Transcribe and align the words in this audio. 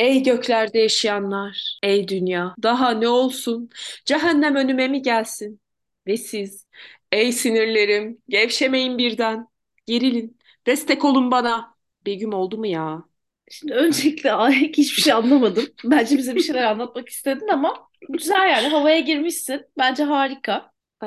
Ey 0.00 0.22
göklerde 0.22 0.78
yaşayanlar, 0.78 1.78
ey 1.82 2.08
dünya, 2.08 2.54
daha 2.62 2.90
ne 2.90 3.08
olsun? 3.08 3.70
Cehennem 4.04 4.56
önüme 4.56 4.88
mi 4.88 5.02
gelsin? 5.02 5.60
Ve 6.06 6.16
siz, 6.16 6.66
ey 7.12 7.32
sinirlerim, 7.32 8.18
gevşemeyin 8.28 8.98
birden. 8.98 9.48
Gerilin, 9.86 10.38
destek 10.66 11.04
olun 11.04 11.30
bana. 11.30 11.74
Begüm 12.06 12.32
oldu 12.34 12.58
mu 12.58 12.66
ya? 12.66 13.04
Şimdi 13.50 13.74
öncelikle 13.74 14.32
ay, 14.34 14.54
hiçbir 14.54 15.02
şey 15.02 15.12
anlamadım. 15.12 15.64
Bence 15.84 16.18
bize 16.18 16.34
bir 16.34 16.40
şeyler 16.42 16.62
anlatmak 16.64 17.08
istedin 17.08 17.48
ama 17.48 17.88
güzel 18.08 18.48
yani 18.50 18.68
havaya 18.68 19.00
girmişsin. 19.00 19.62
Bence 19.78 20.02
harika. 20.04 20.72
Ee, 21.02 21.06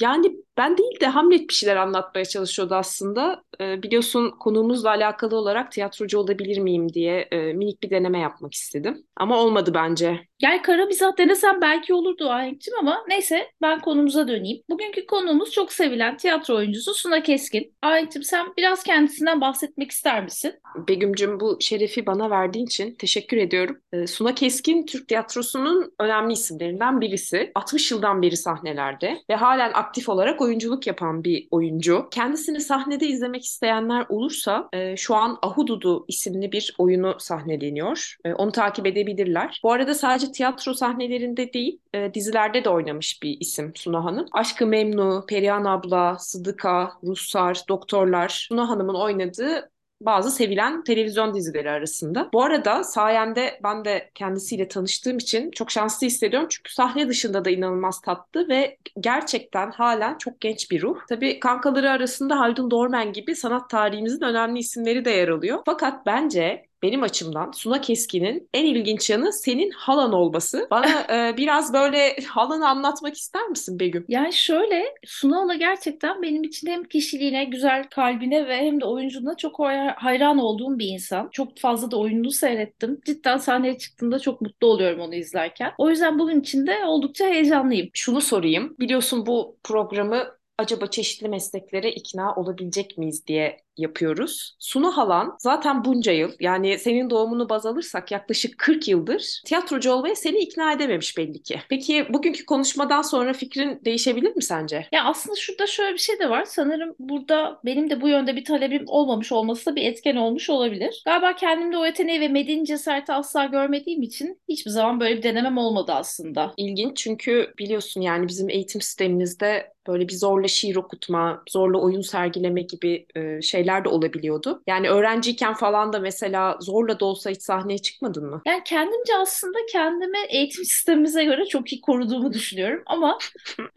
yani 0.00 0.36
ben 0.60 0.78
değil 0.78 1.00
de 1.00 1.06
Hamlet 1.06 1.48
bir 1.48 1.54
şeyler 1.54 1.76
anlatmaya 1.76 2.24
çalışıyordu 2.24 2.74
aslında. 2.74 3.42
Ee, 3.60 3.82
biliyorsun 3.82 4.30
konuğumuzla 4.40 4.90
alakalı 4.90 5.36
olarak 5.36 5.72
tiyatrocu 5.72 6.18
olabilir 6.18 6.58
miyim 6.58 6.92
diye 6.92 7.20
e, 7.20 7.52
minik 7.52 7.82
bir 7.82 7.90
deneme 7.90 8.18
yapmak 8.18 8.54
istedim. 8.54 9.06
Ama 9.16 9.38
olmadı 9.38 9.70
bence. 9.74 10.20
Gel 10.38 10.62
kara 10.62 10.86
mizah 10.86 11.18
denesem 11.18 11.60
belki 11.60 11.94
olurdu 11.94 12.28
Ahenk'cim 12.30 12.74
ama 12.80 13.04
neyse 13.08 13.46
ben 13.62 13.80
konumuza 13.80 14.28
döneyim. 14.28 14.62
Bugünkü 14.70 15.06
konuğumuz 15.06 15.50
çok 15.52 15.72
sevilen 15.72 16.16
tiyatro 16.16 16.56
oyuncusu 16.56 16.94
Suna 16.94 17.22
Keskin. 17.22 17.74
Ahenk'cim 17.82 18.22
sen 18.22 18.46
biraz 18.56 18.82
kendisinden 18.82 19.40
bahsetmek 19.40 19.90
ister 19.90 20.24
misin? 20.24 20.52
Begüm'cüm 20.88 21.40
bu 21.40 21.56
şerefi 21.60 22.06
bana 22.06 22.30
verdiğin 22.30 22.66
için 22.66 22.94
teşekkür 22.94 23.36
ediyorum. 23.36 23.78
Ee, 23.92 24.06
Suna 24.06 24.34
Keskin 24.34 24.86
Türk 24.86 25.08
tiyatrosunun 25.08 25.92
önemli 25.98 26.32
isimlerinden 26.32 27.00
birisi. 27.00 27.52
60 27.54 27.90
yıldan 27.90 28.22
beri 28.22 28.36
sahnelerde 28.36 29.18
ve 29.30 29.34
halen 29.34 29.70
aktif 29.74 30.08
olarak 30.08 30.40
oyunculuk 30.50 30.86
yapan 30.86 31.24
bir 31.24 31.48
oyuncu. 31.50 32.08
Kendisini 32.10 32.60
sahnede 32.60 33.06
izlemek 33.06 33.44
isteyenler 33.44 34.06
olursa 34.08 34.68
e, 34.72 34.96
şu 34.96 35.14
an 35.14 35.38
Ahududu 35.42 36.04
isimli 36.08 36.52
bir 36.52 36.74
oyunu 36.78 37.14
sahneleniyor. 37.18 38.16
E, 38.24 38.34
onu 38.34 38.52
takip 38.52 38.86
edebilirler. 38.86 39.60
Bu 39.62 39.72
arada 39.72 39.94
sadece 39.94 40.32
tiyatro 40.32 40.74
sahnelerinde 40.74 41.52
değil, 41.52 41.80
e, 41.94 42.14
dizilerde 42.14 42.64
de 42.64 42.68
oynamış 42.68 43.22
bir 43.22 43.36
isim 43.40 43.72
Suna 43.76 44.04
Hanım. 44.04 44.26
Aşkı 44.32 44.66
Memnu, 44.66 45.24
Perihan 45.28 45.64
Abla, 45.64 46.18
Sıdıka, 46.18 46.92
Ruhsar, 47.04 47.62
Doktorlar 47.68 48.28
Suna 48.48 48.68
Hanım'ın 48.68 48.94
oynadığı 48.94 49.70
bazı 50.00 50.30
sevilen 50.30 50.84
televizyon 50.84 51.34
dizileri 51.34 51.70
arasında. 51.70 52.28
Bu 52.32 52.42
arada 52.42 52.84
sayende 52.84 53.60
ben 53.62 53.84
de 53.84 54.10
kendisiyle 54.14 54.68
tanıştığım 54.68 55.18
için 55.18 55.50
çok 55.50 55.70
şanslı 55.70 56.06
hissediyorum. 56.06 56.48
Çünkü 56.50 56.72
sahne 56.72 57.08
dışında 57.08 57.44
da 57.44 57.50
inanılmaz 57.50 58.00
tatlı 58.00 58.48
ve 58.48 58.76
gerçekten 59.00 59.70
halen 59.70 60.18
çok 60.18 60.40
genç 60.40 60.70
bir 60.70 60.82
ruh. 60.82 60.98
Tabii 61.08 61.40
kankaları 61.40 61.90
arasında 61.90 62.38
Haldun 62.40 62.70
Dorman 62.70 63.12
gibi 63.12 63.36
sanat 63.36 63.70
tarihimizin 63.70 64.20
önemli 64.20 64.58
isimleri 64.58 65.04
de 65.04 65.10
yer 65.10 65.28
alıyor. 65.28 65.58
Fakat 65.66 66.06
bence 66.06 66.69
benim 66.82 67.02
açımdan 67.02 67.50
Suna 67.50 67.80
Keskin'in 67.80 68.48
en 68.54 68.66
ilginç 68.66 69.10
yanı 69.10 69.32
senin 69.32 69.70
halan 69.70 70.12
olması. 70.12 70.66
Bana 70.70 71.00
e, 71.28 71.36
biraz 71.36 71.72
böyle 71.72 72.16
halanı 72.28 72.68
anlatmak 72.68 73.14
ister 73.14 73.48
misin 73.48 73.80
Begüm? 73.80 74.04
Yani 74.08 74.32
şöyle 74.32 74.84
Suna 75.06 75.50
Hala 75.50 75.58
gerçekten 75.58 76.22
benim 76.22 76.44
için 76.44 76.66
hem 76.66 76.84
kişiliğine, 76.84 77.44
güzel 77.44 77.84
kalbine 77.90 78.48
ve 78.48 78.56
hem 78.56 78.80
de 78.80 78.84
oyunculuğuna 78.84 79.36
çok 79.36 79.60
hayran 79.96 80.38
olduğum 80.38 80.78
bir 80.78 80.86
insan. 80.86 81.28
Çok 81.32 81.58
fazla 81.58 81.90
da 81.90 81.96
oyununu 81.98 82.30
seyrettim. 82.30 83.00
Cidden 83.06 83.36
sahneye 83.36 83.78
çıktığında 83.78 84.18
çok 84.18 84.40
mutlu 84.40 84.66
oluyorum 84.66 85.00
onu 85.00 85.14
izlerken. 85.14 85.72
O 85.78 85.90
yüzden 85.90 86.18
bugün 86.18 86.40
için 86.40 86.66
de 86.66 86.84
oldukça 86.84 87.26
heyecanlıyım. 87.26 87.90
Şunu 87.94 88.20
sorayım. 88.20 88.76
Biliyorsun 88.78 89.26
bu 89.26 89.56
programı 89.64 90.40
acaba 90.58 90.86
çeşitli 90.86 91.28
mesleklere 91.28 91.92
ikna 91.92 92.34
olabilecek 92.34 92.98
miyiz 92.98 93.26
diye 93.26 93.60
yapıyoruz. 93.80 94.56
Sunu 94.58 94.96
Halan 94.96 95.36
zaten 95.38 95.84
bunca 95.84 96.12
yıl 96.12 96.32
yani 96.40 96.78
senin 96.78 97.10
doğumunu 97.10 97.48
baz 97.48 97.66
alırsak 97.66 98.10
yaklaşık 98.10 98.58
40 98.58 98.88
yıldır 98.88 99.42
tiyatrocu 99.46 99.92
olmaya 99.92 100.14
seni 100.14 100.38
ikna 100.38 100.72
edememiş 100.72 101.18
belli 101.18 101.42
ki. 101.42 101.60
Peki 101.68 102.06
bugünkü 102.10 102.46
konuşmadan 102.46 103.02
sonra 103.02 103.32
fikrin 103.32 103.80
değişebilir 103.84 104.36
mi 104.36 104.42
sence? 104.42 104.86
Ya 104.92 105.04
aslında 105.04 105.36
şurada 105.36 105.66
şöyle 105.66 105.92
bir 105.92 105.98
şey 105.98 106.18
de 106.18 106.30
var. 106.30 106.44
Sanırım 106.44 106.94
burada 106.98 107.60
benim 107.64 107.90
de 107.90 108.00
bu 108.00 108.08
yönde 108.08 108.36
bir 108.36 108.44
talebim 108.44 108.84
olmamış 108.86 109.32
olması 109.32 109.66
da 109.66 109.76
bir 109.76 109.82
etken 109.82 110.16
olmuş 110.16 110.50
olabilir. 110.50 111.02
Galiba 111.06 111.36
kendimde 111.36 111.78
o 111.78 111.86
yeteneği 111.86 112.20
ve 112.20 112.28
medeni 112.28 112.66
cesareti 112.66 113.12
asla 113.12 113.44
görmediğim 113.44 114.02
için 114.02 114.40
hiçbir 114.48 114.70
zaman 114.70 115.00
böyle 115.00 115.16
bir 115.16 115.22
denemem 115.22 115.58
olmadı 115.58 115.92
aslında. 115.92 116.54
İlginç 116.56 116.96
çünkü 116.96 117.54
biliyorsun 117.58 118.00
yani 118.00 118.28
bizim 118.28 118.48
eğitim 118.48 118.80
sistemimizde 118.80 119.72
böyle 119.88 120.08
bir 120.08 120.14
zorla 120.14 120.48
şiir 120.48 120.76
okutma, 120.76 121.42
zorla 121.50 121.78
oyun 121.78 122.00
sergileme 122.00 122.62
gibi 122.62 123.06
e, 123.16 123.42
şeyler 123.42 123.69
şeyler 123.70 123.84
de 123.84 123.88
olabiliyordu. 123.88 124.62
Yani 124.66 124.88
öğrenciyken 124.88 125.54
falan 125.54 125.92
da 125.92 125.98
mesela 125.98 126.56
zorla 126.60 127.00
da 127.00 127.04
olsa 127.04 127.30
hiç 127.30 127.42
sahneye 127.42 127.78
çıkmadın 127.78 128.24
mı? 128.30 128.42
Yani 128.46 128.62
kendimce 128.64 129.16
aslında 129.16 129.58
kendimi 129.72 130.18
eğitim 130.28 130.64
sistemimize 130.64 131.24
göre 131.24 131.46
çok 131.46 131.72
iyi 131.72 131.80
koruduğumu 131.80 132.32
düşünüyorum 132.32 132.82
ama 132.86 133.18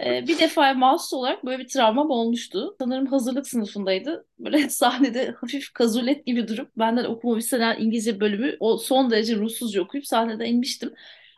e, 0.05 0.27
bir 0.27 0.39
defa 0.39 0.73
mahsus 0.73 1.13
olarak 1.13 1.45
böyle 1.45 1.63
bir 1.63 1.67
travmam 1.67 2.09
olmuştu. 2.09 2.75
Sanırım 2.79 3.05
hazırlık 3.05 3.47
sınıfındaydı. 3.47 4.25
Böyle 4.39 4.69
sahnede 4.69 5.35
hafif 5.41 5.73
kazulet 5.73 6.25
gibi 6.25 6.47
durup 6.47 6.69
benden 6.77 7.05
okuma 7.05 7.35
bir 7.35 7.41
sene 7.41 7.75
İngilizce 7.79 8.19
bölümü 8.19 8.57
o 8.59 8.77
son 8.77 9.11
derece 9.11 9.35
ruhsuzca 9.35 9.81
okuyup 9.81 10.07
sahneden 10.07 10.45
inmiştim. 10.45 10.93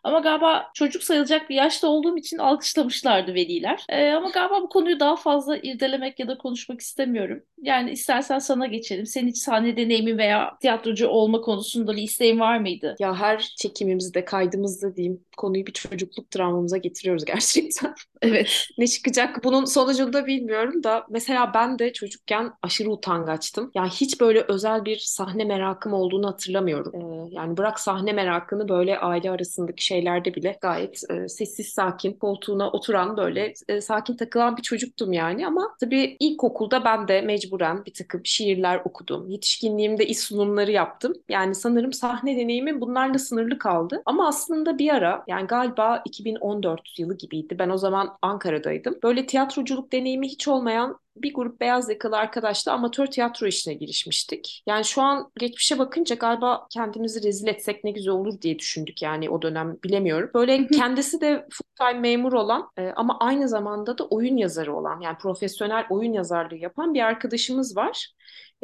Ama 0.05 0.19
galiba 0.19 0.71
çocuk 0.73 1.03
sayılacak 1.03 1.49
bir 1.49 1.55
yaşta 1.55 1.87
olduğum 1.87 2.17
için 2.17 2.37
alkışlamışlardı 2.37 3.33
veliler. 3.33 3.85
Ee, 3.89 4.11
ama 4.11 4.29
galiba 4.29 4.61
bu 4.61 4.69
konuyu 4.69 4.99
daha 4.99 5.15
fazla 5.15 5.57
irdelemek 5.57 6.19
ya 6.19 6.27
da 6.27 6.37
konuşmak 6.37 6.81
istemiyorum. 6.81 7.43
Yani 7.61 7.91
istersen 7.91 8.39
sana 8.39 8.67
geçelim. 8.67 9.05
Senin 9.05 9.27
hiç 9.27 9.37
sahne 9.37 9.77
deneyimin 9.77 10.17
veya 10.17 10.57
tiyatrocu 10.61 11.07
olma 11.07 11.41
konusunda 11.41 11.95
bir 11.95 12.01
isteğin 12.01 12.39
var 12.39 12.57
mıydı? 12.57 12.95
Ya 12.99 13.15
her 13.15 13.39
çekimimizde, 13.57 14.25
kaydımızda 14.25 14.95
diyeyim 14.95 15.23
konuyu 15.37 15.65
bir 15.65 15.73
çocukluk 15.73 16.31
travmamıza 16.31 16.77
getiriyoruz 16.77 17.25
gerçekten. 17.25 17.93
Evet. 18.25 18.67
ne 18.77 18.87
çıkacak 18.87 19.43
bunun 19.43 19.65
sonucunda 19.65 20.25
bilmiyorum 20.25 20.83
da 20.83 21.05
mesela 21.09 21.51
ben 21.53 21.79
de 21.79 21.93
çocukken 21.93 22.51
aşırı 22.61 22.91
utangaçtım. 22.91 23.71
Yani 23.75 23.89
hiç 23.89 24.21
böyle 24.21 24.41
özel 24.41 24.85
bir 24.85 24.97
sahne 24.97 25.45
merakım 25.45 25.93
olduğunu 25.93 26.27
hatırlamıyorum. 26.27 26.95
Ee, 26.95 27.29
yani 27.35 27.57
bırak 27.57 27.79
sahne 27.79 28.13
merakını 28.13 28.69
böyle 28.69 28.99
aile 28.99 29.31
arasındaki 29.31 29.85
şeylerde 29.85 30.35
bile 30.35 30.57
gayet 30.61 31.01
e, 31.09 31.29
sessiz 31.29 31.67
sakin 31.67 32.13
koltuğuna 32.13 32.69
oturan 32.71 33.17
böyle 33.17 33.53
e, 33.67 33.81
sakin 33.81 34.15
takılan 34.17 34.57
bir 34.57 34.61
çocuktum 34.61 35.13
yani 35.13 35.47
ama 35.47 35.75
tabii 35.79 36.17
ilkokulda 36.19 36.85
ben 36.85 37.07
de 37.07 37.21
mecburen 37.21 37.85
bir 37.85 37.93
takım 37.93 38.21
şiirler 38.25 38.81
okudum. 38.85 39.29
Yetişkinliğimde 39.29 40.05
iş 40.07 40.19
sunumları 40.19 40.71
yaptım. 40.71 41.13
Yani 41.29 41.55
sanırım 41.55 41.93
sahne 41.93 42.37
deneyimim 42.37 42.81
bunlarla 42.81 43.19
sınırlı 43.19 43.57
kaldı. 43.57 44.01
Ama 44.05 44.27
aslında 44.27 44.77
bir 44.77 44.89
ara 44.89 45.23
yani 45.27 45.47
galiba 45.47 46.01
2014 46.05 46.99
yılı 46.99 47.17
gibiydi. 47.17 47.59
Ben 47.59 47.69
o 47.69 47.77
zaman 47.77 48.14
Ankara'daydım. 48.21 48.99
Böyle 49.03 49.25
tiyatroculuk 49.25 49.91
deneyimi 49.91 50.27
hiç 50.27 50.47
olmayan 50.47 50.99
bir 51.17 51.33
grup 51.33 51.61
beyaz 51.61 51.89
yakalı 51.89 52.17
arkadaşla 52.17 52.73
amatör 52.73 53.05
tiyatro 53.07 53.47
işine 53.47 53.73
girişmiştik. 53.73 54.63
Yani 54.67 54.85
şu 54.85 55.01
an 55.01 55.31
geçmişe 55.39 55.79
bakınca 55.79 56.15
galiba 56.15 56.67
kendimizi 56.69 57.23
rezil 57.23 57.47
etsek 57.47 57.83
ne 57.83 57.91
güzel 57.91 58.13
olur 58.13 58.41
diye 58.41 58.59
düşündük 58.59 59.01
yani 59.01 59.29
o 59.29 59.41
dönem 59.41 59.77
bilemiyorum. 59.83 60.31
Böyle 60.33 60.67
kendisi 60.67 61.21
de 61.21 61.47
full 61.51 61.75
time 61.77 61.99
memur 61.99 62.33
olan 62.33 62.69
e, 62.77 62.91
ama 62.95 63.19
aynı 63.19 63.49
zamanda 63.49 63.97
da 63.97 64.05
oyun 64.07 64.37
yazarı 64.37 64.75
olan 64.75 64.99
yani 65.01 65.17
profesyonel 65.17 65.85
oyun 65.89 66.13
yazarlığı 66.13 66.57
yapan 66.57 66.93
bir 66.93 67.01
arkadaşımız 67.01 67.77
var. 67.77 68.07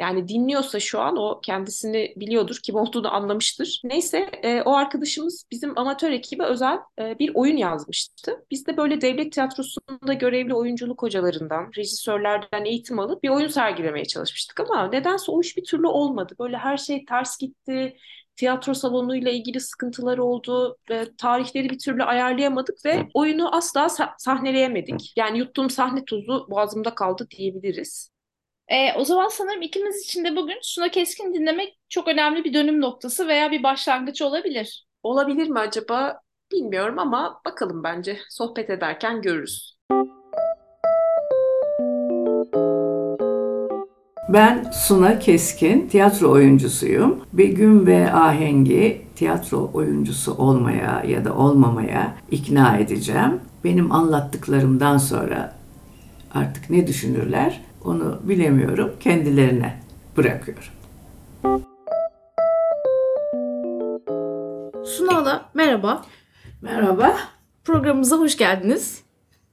Yani 0.01 0.27
dinliyorsa 0.27 0.79
şu 0.79 0.99
an 0.99 1.17
o 1.17 1.39
kendisini 1.41 2.13
biliyordur, 2.15 2.59
kim 2.63 2.75
olduğunu 2.75 3.13
anlamıştır. 3.13 3.81
Neyse 3.83 4.17
e, 4.43 4.61
o 4.61 4.73
arkadaşımız 4.73 5.45
bizim 5.51 5.79
amatör 5.79 6.11
ekibe 6.11 6.43
özel 6.43 6.77
e, 6.99 7.19
bir 7.19 7.31
oyun 7.35 7.57
yazmıştı. 7.57 8.45
Biz 8.51 8.67
de 8.67 8.77
böyle 8.77 9.01
devlet 9.01 9.33
tiyatrosunda 9.33 10.13
görevli 10.13 10.53
oyunculuk 10.53 11.01
hocalarından, 11.01 11.71
rejisörlerden 11.77 12.65
eğitim 12.65 12.99
alıp 12.99 13.23
bir 13.23 13.29
oyun 13.29 13.47
sergilemeye 13.47 14.05
çalışmıştık 14.05 14.59
ama 14.59 14.87
nedense 14.87 15.31
o 15.31 15.41
iş 15.41 15.57
bir 15.57 15.63
türlü 15.63 15.87
olmadı. 15.87 16.35
Böyle 16.39 16.57
her 16.57 16.77
şey 16.77 17.05
ters 17.05 17.37
gitti 17.37 17.97
tiyatro 18.35 18.73
salonuyla 18.73 19.31
ilgili 19.31 19.59
sıkıntılar 19.59 20.17
oldu. 20.17 20.77
E, 20.91 21.05
tarihleri 21.17 21.69
bir 21.69 21.79
türlü 21.79 22.03
ayarlayamadık 22.03 22.85
ve 22.85 23.07
oyunu 23.13 23.55
asla 23.55 23.85
sa- 23.85 24.13
sahneleyemedik. 24.17 25.13
Yani 25.15 25.37
yuttuğum 25.39 25.69
sahne 25.69 26.05
tuzu 26.05 26.47
boğazımda 26.49 26.95
kaldı 26.95 27.27
diyebiliriz. 27.37 28.10
E, 28.71 28.93
o 28.93 29.05
zaman 29.05 29.27
sanırım 29.27 29.61
ikimiz 29.61 30.03
için 30.05 30.25
de 30.25 30.35
bugün 30.35 30.57
Suna 30.61 30.89
Keskin 30.89 31.33
dinlemek 31.33 31.79
çok 31.89 32.07
önemli 32.07 32.43
bir 32.43 32.53
dönüm 32.53 32.81
noktası 32.81 33.27
veya 33.27 33.51
bir 33.51 33.63
başlangıç 33.63 34.21
olabilir. 34.21 34.87
Olabilir 35.03 35.49
mi 35.49 35.59
acaba 35.59 36.19
bilmiyorum 36.51 36.99
ama 36.99 37.41
bakalım 37.45 37.83
bence 37.83 38.17
sohbet 38.29 38.69
ederken 38.69 39.21
görürüz. 39.21 39.77
Ben 44.29 44.71
Suna 44.71 45.19
Keskin, 45.19 45.87
tiyatro 45.87 46.31
oyuncusuyum. 46.31 47.25
Begüm 47.33 47.87
ve 47.87 48.13
Ahengi 48.13 49.01
tiyatro 49.15 49.71
oyuncusu 49.73 50.33
olmaya 50.33 51.03
ya 51.07 51.25
da 51.25 51.35
olmamaya 51.35 52.15
ikna 52.31 52.77
edeceğim. 52.77 53.41
Benim 53.63 53.91
anlattıklarımdan 53.91 54.97
sonra 54.97 55.55
artık 56.33 56.69
ne 56.69 56.87
düşünürler 56.87 57.70
onu 57.85 58.19
bilemiyorum. 58.23 58.91
Kendilerine 58.99 59.79
bırakıyorum. 60.17 60.63
Suna'la 64.85 65.49
merhaba. 65.53 66.05
Merhaba. 66.61 67.17
Programımıza 67.63 68.17
hoş 68.17 68.37
geldiniz. 68.37 69.01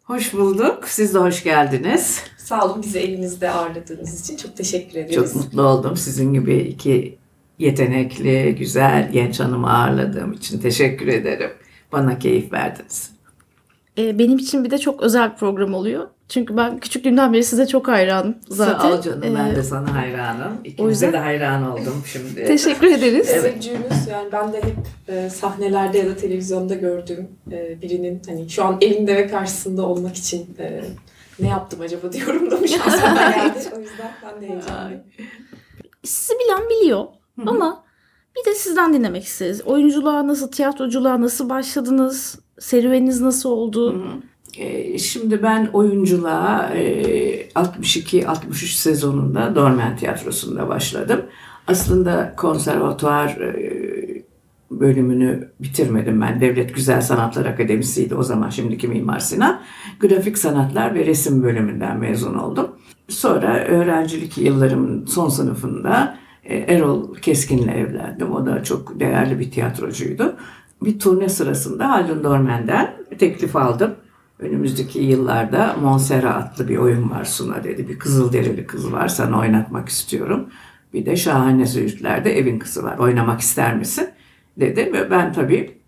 Hoş 0.05 0.35
bulduk. 0.35 0.89
Siz 0.89 1.15
de 1.15 1.19
hoş 1.19 1.45
geldiniz. 1.45 2.23
Sağ 2.39 2.67
olun 2.67 2.83
bizi 2.83 2.99
evinizde 2.99 3.51
ağırladığınız 3.51 4.21
için 4.21 4.37
çok 4.37 4.57
teşekkür 4.57 4.99
ederiz. 4.99 5.15
Çok 5.15 5.35
mutlu 5.35 5.63
oldum. 5.63 5.97
Sizin 5.97 6.33
gibi 6.33 6.57
iki 6.57 7.19
yetenekli, 7.59 8.55
güzel 8.59 9.13
genç 9.13 9.41
hanımı 9.41 9.73
ağırladığım 9.73 10.33
için 10.33 10.61
teşekkür 10.61 11.07
ederim. 11.07 11.51
Bana 11.93 12.19
keyif 12.19 12.53
verdiniz. 12.53 13.18
Ee, 13.99 14.19
benim 14.19 14.39
için 14.39 14.65
bir 14.65 14.71
de 14.71 14.79
çok 14.79 15.03
özel 15.03 15.33
bir 15.33 15.37
program 15.37 15.75
oluyor. 15.75 16.09
Çünkü 16.29 16.57
ben 16.57 16.79
küçüklüğümden 16.79 17.33
beri 17.33 17.45
size 17.45 17.67
çok 17.67 17.89
hayranım 17.89 18.35
zaten. 18.49 18.79
Sağ 18.89 18.95
ol 18.99 19.03
canım. 19.03 19.23
Ben 19.23 19.47
Ee, 19.53 19.57
de 19.57 19.63
sana 19.63 19.95
hayranım. 19.95 20.53
İkinize 20.65 20.83
o 20.83 20.89
yüzden- 20.89 21.13
de 21.13 21.19
hayran 21.19 21.73
oldum 21.73 22.03
şimdi. 22.07 22.47
Teşekkür 22.47 22.87
ederiz. 22.87 23.27
Teveccühünüz 23.27 24.07
yani 24.11 24.33
ben 24.33 24.53
de 24.53 24.57
hep 24.57 24.77
e, 25.09 25.31
sahnelerde 25.31 25.99
ya 25.99 26.07
da 26.07 26.17
televizyonda 26.17 26.75
gördüğüm 26.75 27.29
e, 27.53 27.83
birinin 27.83 28.23
hani 28.27 28.51
şu 28.51 28.65
an 28.65 28.79
evinde 28.81 29.17
ve 29.17 29.27
karşısında 29.27 29.83
olmak 29.83 30.17
için 30.17 30.57
e, 30.59 30.81
ne 31.41 31.49
yaptım 31.49 31.81
acaba 31.81 32.13
diyorum 32.13 32.51
da 32.51 32.67
şansıma 32.67 33.31
geldi. 33.31 33.59
O 33.77 33.81
yüzden 33.81 34.13
ben 34.25 34.43
de 34.43 34.49
heyecanlıyım. 34.49 35.01
Sizi 36.05 36.33
bilen 36.39 36.63
biliyor 36.71 37.05
ama 37.47 37.85
bir 38.39 38.51
de 38.51 38.55
sizden 38.55 38.95
dinlemek 38.95 39.25
isteriz. 39.25 39.63
Oyunculuğa 39.67 40.27
nasıl, 40.27 40.51
tiyatroculuğa 40.51 41.21
nasıl 41.21 41.49
başladınız? 41.49 42.39
Serüveniniz 42.59 43.21
nasıl 43.21 43.51
oldu? 43.51 44.03
Ee, 44.59 44.99
Şimdi 44.99 45.43
ben 45.43 45.71
oyunculuğa 45.73 46.71
e, 46.75 47.49
62-63 47.49 48.55
sezonunda 48.55 49.55
Dormen 49.55 49.97
Tiyatrosu'nda 49.97 50.69
başladım. 50.69 51.23
Aslında 51.67 52.35
konservatuvar 52.37 53.29
e, 53.29 54.25
bölümünü 54.71 55.51
bitirmedim 55.61 56.21
ben. 56.21 56.41
Devlet 56.41 56.75
Güzel 56.75 57.01
Sanatlar 57.01 57.47
Akademisi'ydi 57.47 58.15
o 58.15 58.23
zaman 58.23 58.51
şimdiki 58.51 58.89
Mimar 58.89 59.19
Sinan. 59.19 59.61
Grafik 60.01 60.39
Sanatlar 60.39 60.95
ve 60.95 61.07
Resim 61.07 61.43
bölümünden 61.43 61.99
mezun 61.99 62.35
oldum. 62.35 62.69
Sonra 63.09 63.65
öğrencilik 63.65 64.39
yıllarımın 64.39 65.07
son 65.07 65.29
sınıfında 65.29 66.19
e, 66.25 66.28
Erol 66.49 67.15
Keskin'le 67.15 67.69
evlendim. 67.69 68.33
O 68.33 68.47
da 68.47 68.63
çok 68.65 69.01
değerli 69.01 69.39
bir 69.39 69.51
tiyatrocuydu. 69.51 70.37
Bir 70.83 70.99
turne 70.99 71.29
sırasında 71.29 71.91
Haldun 71.91 72.25
Dormen'den 72.25 72.95
teklif 73.19 73.57
aldım. 73.57 73.95
Önümüzdeki 74.39 74.99
yıllarda 74.99 75.77
Monsera 75.83 76.35
adlı 76.35 76.69
bir 76.69 76.77
oyun 76.77 77.11
var 77.11 77.25
Suna 77.25 77.65
dedi. 77.65 77.89
Bir 77.89 77.99
Kızılderili 77.99 78.67
kız 78.67 78.93
var 78.93 79.09
sana 79.09 79.39
oynatmak 79.39 79.89
istiyorum. 79.89 80.49
Bir 80.95 81.07
de 81.07 81.17
Şahane 81.17 81.67
Züğürtler'de 81.67 82.39
evin 82.39 82.59
kızı 82.59 82.83
var. 82.83 82.99
Oynamak 82.99 83.41
ister 83.41 83.77
misin? 83.77 84.09
Dedi 84.61 84.91
ve 84.93 85.11
ben 85.11 85.33
tabii 85.33 85.79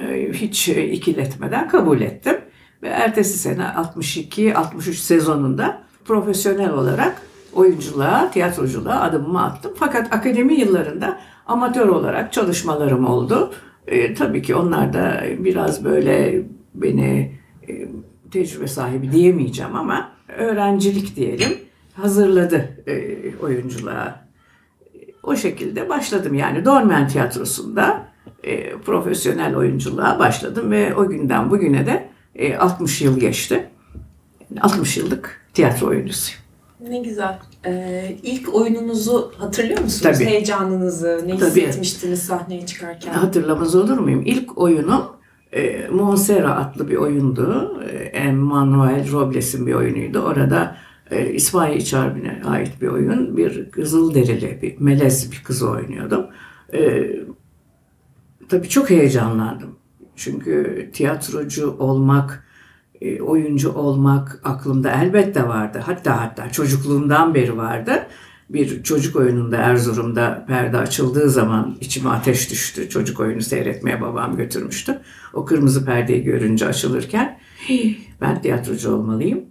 e, 0.00 0.32
hiç 0.32 0.68
ikiletmeden 0.68 1.68
kabul 1.68 2.00
ettim. 2.00 2.36
Ve 2.82 2.88
ertesi 2.88 3.38
sene 3.38 3.62
62-63 3.62 4.92
sezonunda 4.92 5.82
profesyonel 6.04 6.70
olarak 6.70 7.22
oyunculuğa, 7.56 8.30
tiyatroculuğa 8.30 9.00
adımımı 9.00 9.44
attım. 9.44 9.72
Fakat 9.76 10.12
akademi 10.12 10.54
yıllarında 10.54 11.18
amatör 11.46 11.88
olarak 11.88 12.32
çalışmalarım 12.32 13.06
oldu. 13.06 13.52
E, 13.86 14.14
tabii 14.14 14.42
ki 14.42 14.54
onlar 14.54 14.92
da 14.92 15.22
biraz 15.38 15.84
böyle 15.84 16.42
beni 16.74 17.32
e, 17.68 17.88
tecrübe 18.30 18.66
sahibi 18.66 19.12
diyemeyeceğim 19.12 19.76
ama 19.76 20.12
öğrencilik 20.28 21.16
diyelim 21.16 21.58
hazırladı 21.94 22.68
e, 22.86 23.16
oyunculuğa. 23.36 24.26
O 25.22 25.36
şekilde 25.36 25.88
başladım 25.88 26.34
yani 26.34 26.64
Dormen 26.64 27.08
Tiyatrosu'nda 27.08 28.06
e, 28.42 28.78
profesyonel 28.78 29.56
oyunculuğa 29.56 30.18
başladım 30.18 30.70
ve 30.70 30.94
o 30.94 31.08
günden 31.08 31.50
bugüne 31.50 31.86
de 31.86 32.08
e, 32.34 32.56
60 32.56 33.02
yıl 33.02 33.20
geçti. 33.20 33.68
60 34.60 34.96
yıllık 34.96 35.40
tiyatro 35.54 35.86
oyuncusuyum. 35.86 36.45
Ne 36.80 36.98
güzel. 36.98 37.38
Ee, 37.66 38.16
ilk 38.22 38.54
oyununuzu 38.54 39.32
hatırlıyor 39.38 39.80
musunuz? 39.80 40.18
Tabii. 40.18 40.30
Heyecanınızı, 40.30 41.24
ne 41.26 41.38
Tabii. 41.38 41.48
hissetmiştiniz 41.48 42.22
sahneye 42.22 42.66
çıkarken? 42.66 43.12
Hatırlamaz 43.12 43.74
olur 43.74 43.98
muyum? 43.98 44.22
İlk 44.26 44.58
oyunum 44.58 45.02
e, 45.52 45.88
Monsera 45.88 46.56
adlı 46.56 46.88
bir 46.88 46.96
oyundu. 46.96 47.78
E, 47.90 47.96
Emmanuel 47.96 49.12
Robles'in 49.12 49.66
bir 49.66 49.74
oyunuydu. 49.74 50.18
Orada 50.18 50.76
e, 51.10 51.30
İspanya 51.32 51.74
İç 51.74 51.92
Harbi'ne 51.92 52.42
ait 52.44 52.82
bir 52.82 52.88
oyun. 52.88 53.36
Bir 53.36 53.70
Kızılderili, 53.70 54.58
bir 54.62 54.80
melez 54.80 55.32
bir 55.32 55.42
kızı 55.44 55.70
oynuyordum. 55.70 56.26
E, 56.74 57.10
tabii 58.48 58.68
çok 58.68 58.90
heyecanlandım. 58.90 59.76
Çünkü 60.16 60.90
tiyatrocu 60.92 61.76
olmak, 61.78 62.45
oyuncu 63.20 63.72
olmak 63.72 64.40
aklımda 64.44 64.90
elbette 64.90 65.48
vardı. 65.48 65.80
Hatta 65.86 66.20
hatta 66.20 66.50
çocukluğumdan 66.52 67.34
beri 67.34 67.56
vardı. 67.56 68.06
Bir 68.50 68.82
çocuk 68.82 69.16
oyununda 69.16 69.56
Erzurum'da 69.56 70.44
perde 70.48 70.78
açıldığı 70.78 71.30
zaman 71.30 71.76
içime 71.80 72.10
ateş 72.10 72.50
düştü. 72.50 72.88
Çocuk 72.88 73.20
oyunu 73.20 73.40
seyretmeye 73.40 74.00
babam 74.00 74.36
götürmüştü. 74.36 75.00
O 75.34 75.44
kırmızı 75.44 75.84
perdeyi 75.84 76.22
görünce 76.22 76.66
açılırken 76.66 77.38
"Hii, 77.68 77.98
ben 78.20 78.42
tiyatrocu 78.42 78.94
olmalıyım 78.94 79.44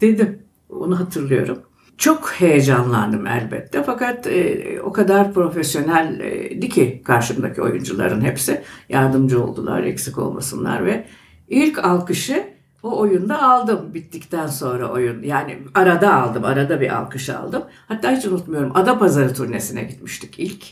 dedim. 0.00 0.38
Onu 0.70 1.00
hatırlıyorum. 1.00 1.58
Çok 1.98 2.30
heyecanlandım 2.30 3.26
elbette 3.26 3.82
fakat 3.82 4.26
e, 4.26 4.64
o 4.84 4.92
kadar 4.92 5.32
profesyoneldi 5.32 6.68
ki 6.68 7.02
karşımdaki 7.04 7.62
oyuncuların 7.62 8.20
hepsi 8.20 8.62
yardımcı 8.88 9.42
oldular 9.44 9.82
eksik 9.82 10.18
olmasınlar 10.18 10.86
ve 10.86 11.06
ilk 11.48 11.84
alkışı 11.84 12.44
o 12.82 12.98
oyunda 12.98 13.42
aldım 13.42 13.94
bittikten 13.94 14.46
sonra 14.46 14.88
oyun. 14.88 15.22
Yani 15.22 15.58
arada 15.74 16.14
aldım, 16.14 16.44
arada 16.44 16.80
bir 16.80 16.96
alkış 16.96 17.30
aldım. 17.30 17.62
Hatta 17.88 18.10
hiç 18.10 18.24
unutmuyorum 18.24 18.76
Adapazarı 18.76 19.34
turnesine 19.34 19.84
gitmiştik 19.84 20.34
ilk 20.38 20.64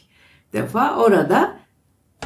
defa. 0.53 0.97
Orada 0.97 1.57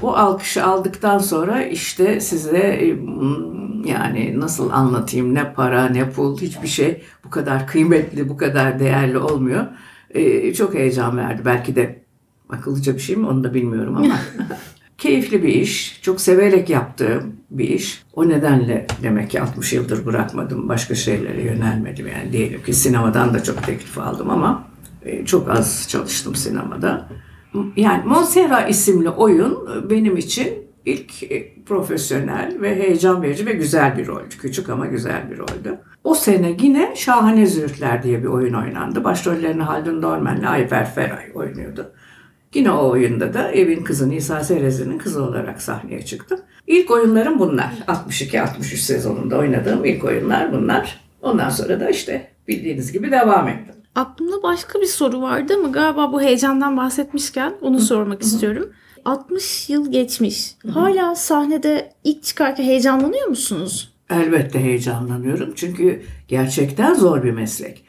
o 0.02 0.12
alkışı 0.12 0.64
aldıktan 0.64 1.18
sonra 1.18 1.64
işte 1.64 2.20
size 2.20 2.58
e, 2.58 2.92
mm, 2.92 3.84
yani 3.84 4.40
nasıl 4.40 4.70
anlatayım 4.70 5.34
ne 5.34 5.52
para 5.52 5.88
ne 5.88 6.10
pul 6.10 6.38
hiçbir 6.38 6.68
şey 6.68 7.02
bu 7.24 7.30
kadar 7.30 7.66
kıymetli 7.66 8.28
bu 8.28 8.36
kadar 8.36 8.80
değerli 8.80 9.18
olmuyor. 9.18 9.66
E, 10.10 10.54
çok 10.54 10.74
heyecan 10.74 11.16
verdi. 11.16 11.42
Belki 11.44 11.76
de 11.76 12.02
akıllıca 12.48 12.94
bir 12.94 13.00
şey 13.00 13.16
mi 13.16 13.26
onu 13.26 13.44
da 13.44 13.54
bilmiyorum 13.54 13.96
ama 13.96 14.14
keyifli 14.98 15.42
bir 15.42 15.54
iş. 15.54 16.00
Çok 16.02 16.20
severek 16.20 16.70
yaptığım 16.70 17.36
bir 17.50 17.68
iş. 17.68 18.02
O 18.14 18.28
nedenle 18.28 18.86
demek 19.02 19.30
ki 19.30 19.40
60 19.40 19.72
yıldır 19.72 20.06
bırakmadım. 20.06 20.68
Başka 20.68 20.94
şeylere 20.94 21.42
yönelmedim. 21.42 22.06
Yani 22.06 22.32
diyelim 22.32 22.62
ki 22.62 22.72
sinemadan 22.74 23.34
da 23.34 23.42
çok 23.42 23.62
teklif 23.62 23.98
aldım 23.98 24.30
ama 24.30 24.68
e, 25.02 25.24
çok 25.24 25.50
az 25.50 25.86
çalıştım 25.88 26.34
sinemada. 26.34 27.08
Yani 27.76 28.04
Monserra 28.04 28.66
isimli 28.66 29.10
oyun 29.10 29.68
benim 29.90 30.16
için 30.16 30.48
ilk 30.84 31.22
e, 31.22 31.64
profesyonel 31.64 32.56
ve 32.60 32.76
heyecan 32.76 33.22
verici 33.22 33.46
ve 33.46 33.52
güzel 33.52 33.98
bir 33.98 34.06
roldü. 34.06 34.38
Küçük 34.40 34.68
ama 34.68 34.86
güzel 34.86 35.30
bir 35.30 35.38
roldü. 35.38 35.78
O 36.04 36.14
sene 36.14 36.56
yine 36.60 36.92
Şahane 36.96 37.46
Züğürtler 37.46 38.02
diye 38.02 38.22
bir 38.22 38.28
oyun 38.28 38.54
oynandı. 38.54 39.04
Başrollerini 39.04 39.62
Haldun 39.62 40.02
Dormen'le 40.02 40.44
Ayfer 40.44 40.94
Feray 40.94 41.30
oynuyordu. 41.34 41.92
Yine 42.54 42.70
o 42.70 42.90
oyunda 42.90 43.34
da 43.34 43.52
evin 43.52 43.84
kızı 43.84 44.10
Nisa 44.10 44.44
Serezli'nin 44.44 44.98
kızı 44.98 45.22
olarak 45.24 45.62
sahneye 45.62 46.04
çıktım. 46.04 46.40
İlk 46.66 46.90
oyunlarım 46.90 47.38
bunlar. 47.38 47.72
62-63 47.86 48.62
sezonunda 48.62 49.38
oynadığım 49.38 49.84
ilk 49.84 50.04
oyunlar 50.04 50.52
bunlar. 50.52 51.00
Ondan 51.22 51.50
sonra 51.50 51.80
da 51.80 51.90
işte 51.90 52.30
bildiğiniz 52.48 52.92
gibi 52.92 53.10
devam 53.10 53.48
ettim. 53.48 53.74
Aklımda 53.94 54.42
başka 54.42 54.80
bir 54.80 54.86
soru 54.86 55.22
vardı 55.22 55.54
ama 55.58 55.68
galiba 55.68 56.12
bu 56.12 56.22
heyecandan 56.22 56.76
bahsetmişken 56.76 57.54
onu 57.60 57.80
sormak 57.80 58.22
istiyorum. 58.22 58.70
60 59.04 59.70
yıl 59.70 59.92
geçmiş. 59.92 60.54
Hala 60.70 61.14
sahnede 61.14 61.92
ilk 62.04 62.22
çıkarken 62.22 62.64
heyecanlanıyor 62.64 63.28
musunuz? 63.28 63.92
Elbette 64.10 64.58
heyecanlanıyorum 64.60 65.52
çünkü 65.56 66.02
gerçekten 66.28 66.94
zor 66.94 67.22
bir 67.22 67.30
meslek. 67.30 67.84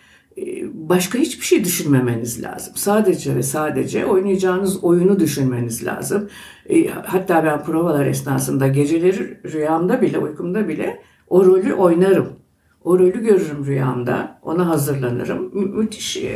Başka 0.74 1.17
hiçbir 1.19 1.46
şey 1.46 1.63
düşünmemeniz 1.63 2.43
lazım. 2.43 2.74
Sadece 2.75 3.36
ve 3.36 3.43
sadece 3.43 4.05
oynayacağınız 4.05 4.84
oyunu 4.84 5.19
düşünmeniz 5.19 5.86
lazım. 5.86 6.29
Ee, 6.69 6.88
Hatta 6.88 7.43
ben 7.46 7.63
provalar 7.63 8.05
esnasında 8.05 8.67
geceleri 8.67 9.41
rüyamda 9.51 10.01
bile, 10.01 10.17
uykumda 10.19 10.67
bile 10.67 11.01
o 11.27 11.46
rolü 11.46 11.74
oynarım. 11.74 12.29
O 12.84 13.00
rolü 13.00 13.24
görürüm 13.24 13.65
rüyamda, 13.65 14.39
ona 14.41 14.69
hazırlanırım. 14.69 15.51
Mü- 15.53 15.75
müthiş 15.77 16.17
e, 16.17 16.31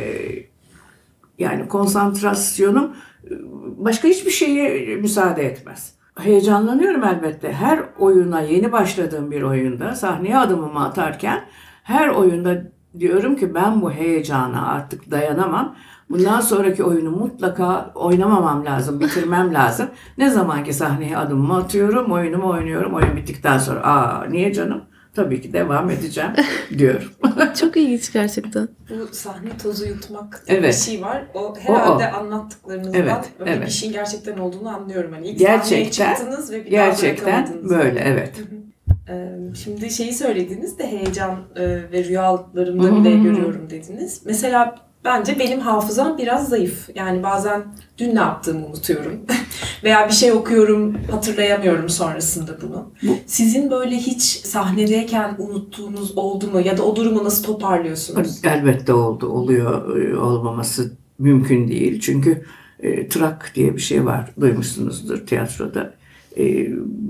yani 1.38 1.68
konsantrasyonum 1.68 2.84
e, 3.24 3.30
başka 3.78 4.08
hiçbir 4.08 4.30
şeye 4.30 4.96
müsaade 4.96 5.42
etmez. 5.46 5.94
Heyecanlanıyorum 6.18 7.04
elbette. 7.04 7.52
Her 7.52 7.80
oyuna 7.98 8.40
yeni 8.40 8.72
başladığım 8.72 9.30
bir 9.30 9.42
oyunda 9.42 9.94
sahneye 9.94 10.38
adımımı 10.38 10.84
atarken 10.84 11.44
her 11.82 12.08
oyunda 12.08 12.73
diyorum 13.00 13.36
ki 13.36 13.54
ben 13.54 13.82
bu 13.82 13.90
heyecana 13.92 14.68
artık 14.68 15.10
dayanamam. 15.10 15.76
Bundan 16.10 16.40
sonraki 16.40 16.84
oyunu 16.84 17.10
mutlaka 17.10 17.90
oynamamam 17.94 18.64
lazım, 18.64 19.00
bitirmem 19.00 19.54
lazım. 19.54 19.86
Ne 20.18 20.30
zamanki 20.30 20.72
sahneye 20.72 21.16
adımımı 21.16 21.56
atıyorum, 21.56 22.12
oyunumu 22.12 22.48
oynuyorum. 22.50 22.94
Oyun 22.94 23.16
bittikten 23.16 23.58
sonra 23.58 23.80
aa 23.84 24.24
niye 24.24 24.52
canım? 24.52 24.84
Tabii 25.14 25.40
ki 25.40 25.52
devam 25.52 25.90
edeceğim 25.90 26.30
diyorum. 26.78 27.08
Çok 27.60 27.76
ilginç 27.76 28.12
gerçekten. 28.12 28.68
Bu 28.90 29.14
sahne 29.14 29.48
tozu 29.62 29.86
yutmak 29.86 30.42
Evet. 30.46 30.64
bir 30.74 30.92
şey 30.92 31.02
var. 31.02 31.24
O 31.34 31.54
herhalde 31.58 32.10
anlattıklarınızdan 32.12 33.00
Evet, 33.00 33.14
öyle 33.40 33.50
evet. 33.50 33.66
bir 33.66 33.72
şeyin 33.72 33.92
gerçekten 33.92 34.38
olduğunu 34.38 34.68
anlıyorum. 34.68 35.12
Hani 35.12 35.26
ilk 35.28 35.38
Gerçekten- 35.38 36.04
sahneye 36.04 36.16
çıktınız 36.16 36.52
ve 36.52 36.64
bir 36.64 36.70
Gerçekten 36.70 37.46
daha 37.46 37.68
böyle 37.78 38.00
evet. 38.00 38.42
Şimdi 39.54 39.90
şeyi 39.90 40.14
söylediniz 40.14 40.78
de 40.78 40.86
heyecan 40.90 41.36
e, 41.56 41.62
ve 41.92 42.04
rüyalarımda 42.04 42.96
bile 42.96 43.16
görüyorum 43.22 43.70
dediniz. 43.70 44.22
Mesela 44.24 44.74
bence 45.04 45.38
benim 45.38 45.60
hafızam 45.60 46.18
biraz 46.18 46.48
zayıf. 46.48 46.88
Yani 46.94 47.22
bazen 47.22 47.62
dün 47.98 48.14
ne 48.14 48.18
yaptığımı 48.20 48.66
unutuyorum. 48.66 49.12
Veya 49.84 50.08
bir 50.08 50.12
şey 50.12 50.32
okuyorum 50.32 50.94
hatırlayamıyorum 51.10 51.88
sonrasında 51.88 52.50
bunu. 52.62 52.92
Bu- 53.02 53.16
Sizin 53.26 53.70
böyle 53.70 53.96
hiç 53.96 54.22
sahnedeyken 54.22 55.34
unuttuğunuz 55.38 56.18
oldu 56.18 56.46
mu? 56.50 56.60
Ya 56.60 56.78
da 56.78 56.82
o 56.82 56.96
durumu 56.96 57.24
nasıl 57.24 57.44
toparlıyorsunuz? 57.44 58.40
Elbette 58.44 58.92
oldu, 58.92 59.26
oluyor. 59.28 59.98
Ee, 60.00 60.16
Olmaması 60.16 60.92
mümkün 61.18 61.68
değil. 61.68 62.00
Çünkü 62.00 62.44
e, 62.80 63.08
trak 63.08 63.52
diye 63.54 63.76
bir 63.76 63.80
şey 63.80 64.04
var. 64.04 64.30
Duymuşsunuzdur 64.40 65.26
tiyatroda. 65.26 65.94
E, 66.38 66.44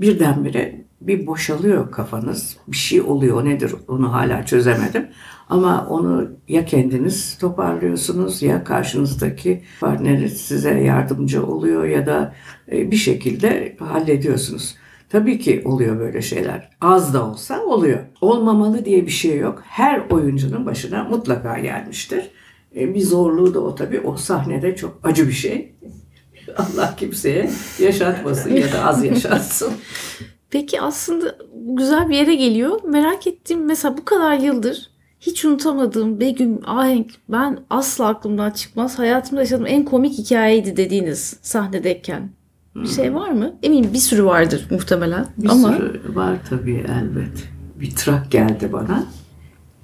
birdenbire 0.01 0.84
bir 1.01 1.27
boşalıyor 1.27 1.91
kafanız. 1.91 2.57
Bir 2.67 2.77
şey 2.77 3.01
oluyor. 3.01 3.45
Nedir 3.45 3.75
onu 3.87 4.13
hala 4.13 4.45
çözemedim. 4.45 5.07
Ama 5.49 5.87
onu 5.89 6.29
ya 6.47 6.65
kendiniz 6.65 7.37
toparlıyorsunuz 7.37 8.41
ya 8.41 8.63
karşınızdaki 8.63 9.63
partneri 9.79 10.29
size 10.29 10.79
yardımcı 10.79 11.45
oluyor 11.45 11.85
ya 11.85 12.05
da 12.05 12.35
e, 12.71 12.91
bir 12.91 12.95
şekilde 12.95 13.75
hallediyorsunuz. 13.79 14.75
Tabii 15.09 15.39
ki 15.39 15.61
oluyor 15.65 15.99
böyle 15.99 16.21
şeyler. 16.21 16.69
Az 16.81 17.13
da 17.13 17.25
olsa 17.29 17.61
oluyor. 17.63 17.99
Olmamalı 18.21 18.85
diye 18.85 19.05
bir 19.05 19.11
şey 19.11 19.37
yok. 19.37 19.63
Her 19.65 19.99
oyuncunun 20.09 20.65
başına 20.65 21.03
mutlaka 21.03 21.59
gelmiştir. 21.59 22.31
E, 22.75 22.93
Bir 22.93 23.01
zorluğu 23.01 23.53
da 23.53 23.59
o 23.59 23.75
tabii. 23.75 23.99
O 23.99 24.17
sahnede 24.17 24.75
çok 24.75 24.99
acı 25.03 25.27
bir 25.27 25.33
şey. 25.33 25.75
Allah 26.57 26.95
kimseye 26.97 27.49
yaşatmasın 27.79 28.53
ya 28.53 28.73
da 28.73 28.85
az 28.85 29.05
yaşatsın. 29.05 29.73
Peki 30.49 30.81
aslında 30.81 31.35
güzel 31.53 32.09
bir 32.09 32.15
yere 32.15 32.35
geliyor. 32.35 32.83
Merak 32.83 33.27
ettiğim 33.27 33.65
mesela 33.65 33.97
bu 33.97 34.05
kadar 34.05 34.37
yıldır 34.37 34.95
hiç 35.19 35.45
unutamadığım 35.45 36.19
Begüm 36.19 36.59
Ahenk 36.65 37.11
ben 37.29 37.59
asla 37.69 38.07
aklımdan 38.07 38.51
çıkmaz. 38.51 38.99
Hayatımda 38.99 39.41
yaşadığım 39.41 39.67
en 39.67 39.85
komik 39.85 40.17
hikayeydi 40.17 40.77
dediğiniz 40.77 41.39
sahnedeyken. 41.41 42.29
Bir 42.75 42.87
şey 42.87 43.15
var 43.15 43.29
mı? 43.31 43.55
Eminim 43.63 43.93
bir 43.93 43.97
sürü 43.97 44.25
vardır 44.25 44.67
muhtemelen. 44.69 45.25
Bir 45.37 45.49
Ama 45.49 45.73
sürü 45.73 46.15
var 46.15 46.37
tabii 46.49 46.85
elbet. 46.87 47.49
Bir 47.79 47.95
trak 47.95 48.31
geldi 48.31 48.69
bana. 48.73 49.03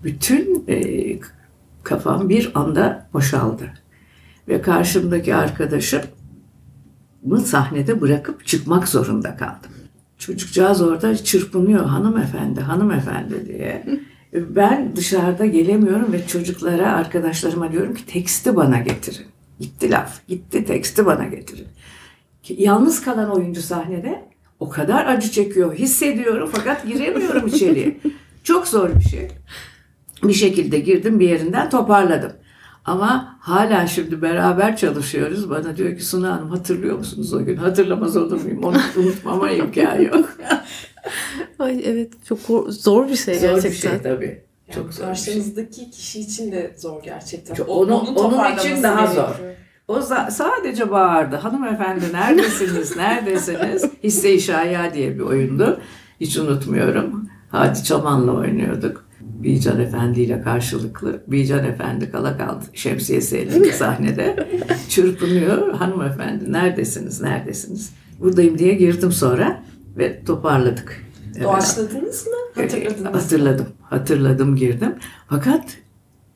Bütün 0.03 0.63
e, 0.67 1.19
kafam 1.83 2.29
bir 2.29 2.51
anda 2.53 3.09
boşaldı. 3.13 3.73
Ve 4.47 4.61
karşımdaki 4.61 5.35
arkadaşımı 5.35 6.07
sahnede 7.45 8.01
bırakıp 8.01 8.47
çıkmak 8.47 8.87
zorunda 8.87 9.37
kaldım. 9.37 9.71
Çocukcağız 10.21 10.81
orada 10.81 11.17
çırpınıyor 11.17 11.85
hanımefendi, 11.85 12.61
hanımefendi 12.61 13.45
diye. 13.47 13.85
Ben 14.33 14.95
dışarıda 14.95 15.45
gelemiyorum 15.45 16.13
ve 16.13 16.27
çocuklara, 16.27 16.93
arkadaşlarıma 16.93 17.71
diyorum 17.71 17.95
ki 17.95 18.05
teksti 18.05 18.55
bana 18.55 18.79
getirin. 18.79 19.25
Gitti 19.59 19.91
laf, 19.91 20.27
gitti 20.27 20.65
teksti 20.65 21.05
bana 21.05 21.25
getirin. 21.25 21.67
Yalnız 22.49 23.01
kalan 23.01 23.31
oyuncu 23.31 23.61
sahnede 23.61 24.25
o 24.59 24.69
kadar 24.69 25.05
acı 25.05 25.31
çekiyor, 25.31 25.75
hissediyorum 25.75 26.49
fakat 26.53 26.87
giremiyorum 26.87 27.47
içeriye. 27.47 27.97
Çok 28.43 28.67
zor 28.67 28.89
bir 28.95 29.09
şey. 29.09 29.27
Bir 30.23 30.33
şekilde 30.33 30.79
girdim 30.79 31.19
bir 31.19 31.29
yerinden 31.29 31.69
toparladım. 31.69 32.31
Ama 32.85 33.37
hala 33.39 33.87
şimdi 33.87 34.21
beraber 34.21 34.77
çalışıyoruz. 34.77 35.49
Bana 35.49 35.77
diyor 35.77 35.97
ki 35.97 36.05
Suna 36.05 36.31
Hanım 36.35 36.49
hatırlıyor 36.49 36.97
musunuz 36.97 37.33
o 37.33 37.45
gün? 37.45 37.55
Hatırlamaz 37.57 38.17
olur 38.17 38.41
muyum? 38.43 38.63
Onu 38.63 38.77
unutmama 38.97 39.51
imkanı 39.51 40.03
yok. 40.03 40.29
Ay 41.59 41.81
evet 41.85 42.11
çok 42.25 42.47
kor- 42.47 42.69
zor 42.69 43.09
bir 43.09 43.15
şey 43.15 43.35
Zor 43.39 43.47
bir 43.49 43.53
gerçekten. 43.53 43.89
şey 43.89 44.01
tabii. 44.01 44.25
Yani 44.67 44.75
Çok 44.75 44.93
zor 44.93 45.09
bir 45.11 45.15
şey. 45.15 45.33
karşınızdaki 45.33 45.91
kişi 45.91 46.19
için 46.19 46.51
de 46.51 46.75
zor 46.77 47.03
gerçekten. 47.03 47.55
Çok- 47.55 47.69
onu- 47.69 47.95
onun 47.99 48.15
toparlaması 48.15 48.67
için 48.67 48.83
daha 48.83 49.07
zor. 49.07 49.35
O 49.87 49.97
za- 49.99 50.31
sadece 50.31 50.91
bağırdı. 50.91 51.35
Hanımefendi 51.35 52.13
neredesiniz, 52.13 52.95
neredesiniz? 52.97 53.85
Hisse-i 54.03 54.41
Şaya 54.41 54.93
diye 54.93 55.15
bir 55.15 55.19
oyundu. 55.23 55.79
Hiç 56.19 56.37
unutmuyorum. 56.37 57.27
Hadi 57.49 57.83
Çaman'la 57.83 58.31
oynuyorduk. 58.31 59.05
Bican 59.43 59.79
Efendi 59.79 60.21
ile 60.21 60.41
karşılıklı. 60.41 61.23
Bican 61.27 61.65
Efendi 61.65 62.11
kala 62.11 62.37
kaldı. 62.37 62.65
Şemsiyesi 62.73 63.37
elinde 63.37 63.71
sahnede. 63.73 64.47
Çırpınıyor. 64.89 65.73
Hanımefendi 65.73 66.51
neredesiniz, 66.51 67.21
neredesiniz? 67.21 67.89
Buradayım 68.19 68.57
diye 68.57 68.73
girdim 68.73 69.11
sonra 69.11 69.63
ve 69.97 70.23
toparladık. 70.23 71.05
Evet. 71.35 71.43
Doğaçladınız 71.43 72.27
mı? 72.27 72.33
Hatırladınız 72.61 73.01
mı? 73.01 73.09
Hatırladım. 73.11 73.65
Hatırladım 73.81 74.55
girdim. 74.55 74.95
Fakat 75.29 75.77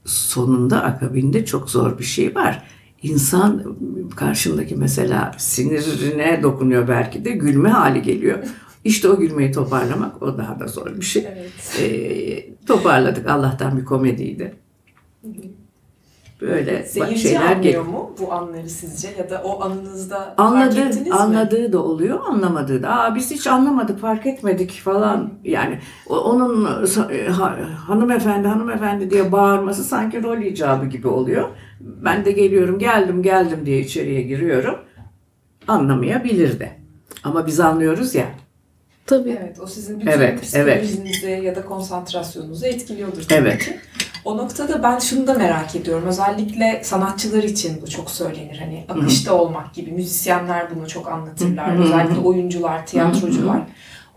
sonunda 0.06 0.84
akabinde 0.84 1.46
çok 1.46 1.70
zor 1.70 2.00
bir 2.00 2.04
şey 2.04 2.36
var. 2.36 2.64
İnsan 3.04 3.76
karşındaki 4.16 4.76
mesela 4.76 5.32
sinirine 5.38 6.40
dokunuyor 6.44 6.88
belki 6.88 7.26
de 7.26 7.32
gülme 7.32 7.70
hali 7.70 8.02
geliyor. 8.02 8.40
İşte 8.86 9.10
o 9.10 9.18
gülmeyi 9.20 9.52
toparlamak 9.52 10.24
o 10.24 10.38
daha 10.38 10.60
da 10.60 10.68
zor 10.68 10.88
bir 10.96 11.06
şey. 11.06 11.28
Evet. 11.34 11.80
Ee, 11.82 12.66
toparladık. 12.66 13.30
Allah'tan 13.30 13.78
bir 13.78 13.86
komediydi. 13.86 14.56
Böyle 16.42 16.84
Seyirci 16.84 17.18
şeyler 17.18 17.56
anlıyor 17.56 17.86
mu 17.86 18.12
bu 18.22 18.34
anları 18.34 18.70
sizce? 18.70 19.08
Ya 19.18 19.30
da 19.30 19.42
o 19.44 19.64
anınızda 19.64 20.16
fark 20.20 20.40
Anladı, 20.40 20.80
ettiniz 20.80 21.08
mi? 21.08 21.14
anladığı 21.14 21.74
da 21.74 21.84
oluyor, 21.84 22.20
anlamadığı 22.30 22.84
da. 22.84 22.90
Aa, 22.90 23.16
biz 23.16 23.32
hiç 23.32 23.48
anlamadık, 23.48 24.00
fark 24.00 24.26
etmedik 24.26 24.72
falan. 24.72 25.34
Yani 25.44 25.80
o- 26.10 26.20
onun 26.20 26.66
e, 27.12 27.28
ha- 27.28 27.58
hanımefendi, 27.88 28.48
hanımefendi 28.48 29.10
diye 29.10 29.32
bağırması 29.32 29.84
sanki 29.84 30.24
rol 30.24 30.38
icabı 30.38 30.86
gibi 30.86 31.08
oluyor. 31.08 31.50
Ben 31.80 32.26
de 32.26 32.32
geliyorum, 32.32 32.80
geldim, 32.80 33.24
geldim 33.24 33.60
diye 33.66 33.80
içeriye 33.80 34.22
giriyorum. 34.22 34.76
Anlamayabilir 35.68 36.60
de. 36.60 36.72
Ama 37.24 37.48
biz 37.48 37.60
anlıyoruz 37.60 38.16
ya. 38.16 38.26
Tabii. 39.08 39.38
Evet, 39.42 39.60
o 39.60 39.68
sizin 39.68 40.00
bütün 40.00 40.12
Evet, 40.12 40.42
psikolojinizi 40.42 41.42
ya 41.44 41.56
da 41.56 41.66
konsantrasyonunuzu 41.66 42.66
etkiliyordur 42.66 43.24
tabii 43.24 43.40
Evet. 43.40 43.66
ki. 43.66 43.80
O 44.26 44.38
noktada 44.38 44.84
ben 44.84 45.00
şunu 45.00 45.28
da 45.28 45.34
merak 45.34 45.76
ediyorum. 45.76 46.08
Özellikle 46.08 46.82
sanatçılar 46.84 47.44
için 47.44 47.82
bu 47.82 47.90
çok 47.90 48.12
söylenir. 48.12 48.58
Hani 48.58 48.86
akışta 48.90 49.34
olmak 49.34 49.74
gibi. 49.74 49.92
Müzisyenler 49.92 50.76
bunu 50.76 50.88
çok 50.88 51.08
anlatırlar. 51.08 51.76
Hı 51.76 51.80
hı. 51.80 51.84
Özellikle 51.84 52.20
oyuncular, 52.20 52.86
tiyatrocular. 52.88 53.62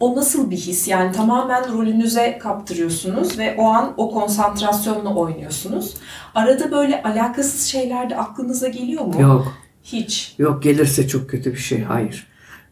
O 0.00 0.16
nasıl 0.16 0.50
bir 0.50 0.56
his? 0.56 0.88
Yani 0.88 1.12
tamamen 1.12 1.72
rolünüze 1.72 2.38
kaptırıyorsunuz 2.38 3.38
ve 3.38 3.54
o 3.58 3.64
an 3.68 3.94
o 3.96 4.10
konsantrasyonla 4.10 5.14
oynuyorsunuz. 5.14 5.94
Arada 6.34 6.70
böyle 6.70 7.02
alakasız 7.02 7.66
şeyler 7.66 8.10
de 8.10 8.16
aklınıza 8.16 8.68
geliyor 8.68 9.04
mu? 9.04 9.22
Yok. 9.22 9.52
Hiç. 9.84 10.34
Yok 10.38 10.62
gelirse 10.62 11.08
çok 11.08 11.30
kötü 11.30 11.52
bir 11.52 11.58
şey. 11.58 11.82
Hayır. 11.82 12.26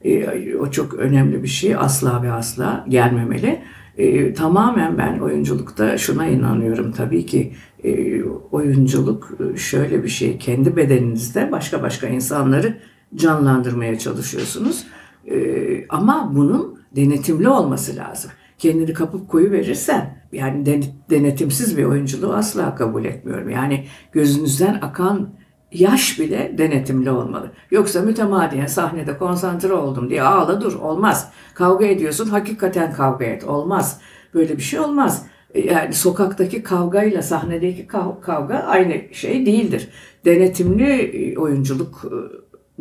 Ee, 0.05 0.55
o 0.57 0.71
çok 0.71 0.95
önemli 0.95 1.43
bir 1.43 1.49
şey. 1.49 1.77
Asla 1.77 2.23
ve 2.23 2.33
asla 2.33 2.85
gelmemeli. 2.89 3.63
Ee, 3.99 4.35
tamamen 4.35 4.99
ben 4.99 5.19
oyunculukta 5.19 5.99
şuna 5.99 6.27
inanıyorum. 6.27 6.93
Tabii 6.93 7.27
ki 7.27 7.53
e, 7.85 8.23
oyunculuk 8.53 9.39
e, 9.55 9.57
şöyle 9.57 10.05
bir 10.05 10.09
şey. 10.09 10.39
Kendi 10.39 10.77
bedeninizde 10.77 11.53
başka 11.53 11.83
başka 11.83 12.07
insanları 12.09 12.79
canlandırmaya 13.15 13.99
çalışıyorsunuz. 13.99 14.87
Ee, 15.31 15.87
ama 15.89 16.33
bunun 16.35 16.81
denetimli 16.97 17.49
olması 17.49 17.97
lazım. 17.97 18.31
Kendini 18.59 18.93
kapıp 18.93 19.29
koyu 19.29 19.51
verirsen 19.51 20.23
yani 20.33 20.67
den- 20.67 20.85
denetimsiz 21.11 21.79
bir 21.79 21.85
oyunculuğu 21.85 22.33
asla 22.35 22.75
kabul 22.75 23.05
etmiyorum. 23.05 23.51
Yani 23.51 23.85
gözünüzden 24.13 24.79
akan 24.83 25.29
yaş 25.73 26.21
bile 26.21 26.55
denetimli 26.59 27.11
olmalı. 27.11 27.51
Yoksa 27.71 28.03
mütemadiyen 28.03 28.67
sahnede 28.67 29.19
konsantre 29.19 29.73
oldum 29.73 30.11
diye 30.11 30.23
ağla 30.23 30.61
dur 30.61 30.75
olmaz. 30.75 31.31
Kavga 31.55 31.87
ediyorsun 31.87 32.27
hakikaten 32.29 32.93
kavga 32.93 33.25
et 33.25 33.45
olmaz. 33.45 34.01
Böyle 34.35 34.57
bir 34.57 34.63
şey 34.63 34.81
olmaz. 34.81 35.27
Yani 35.55 35.95
sokaktaki 35.95 36.63
kavgayla 36.63 37.23
sahnedeki 37.23 37.87
kav- 37.87 38.21
kavga 38.21 38.55
aynı 38.55 39.15
şey 39.15 39.47
değildir. 39.47 39.89
Denetimli 40.25 40.85
e, 40.93 41.39
oyunculuk 41.39 42.05
e, 42.05 42.15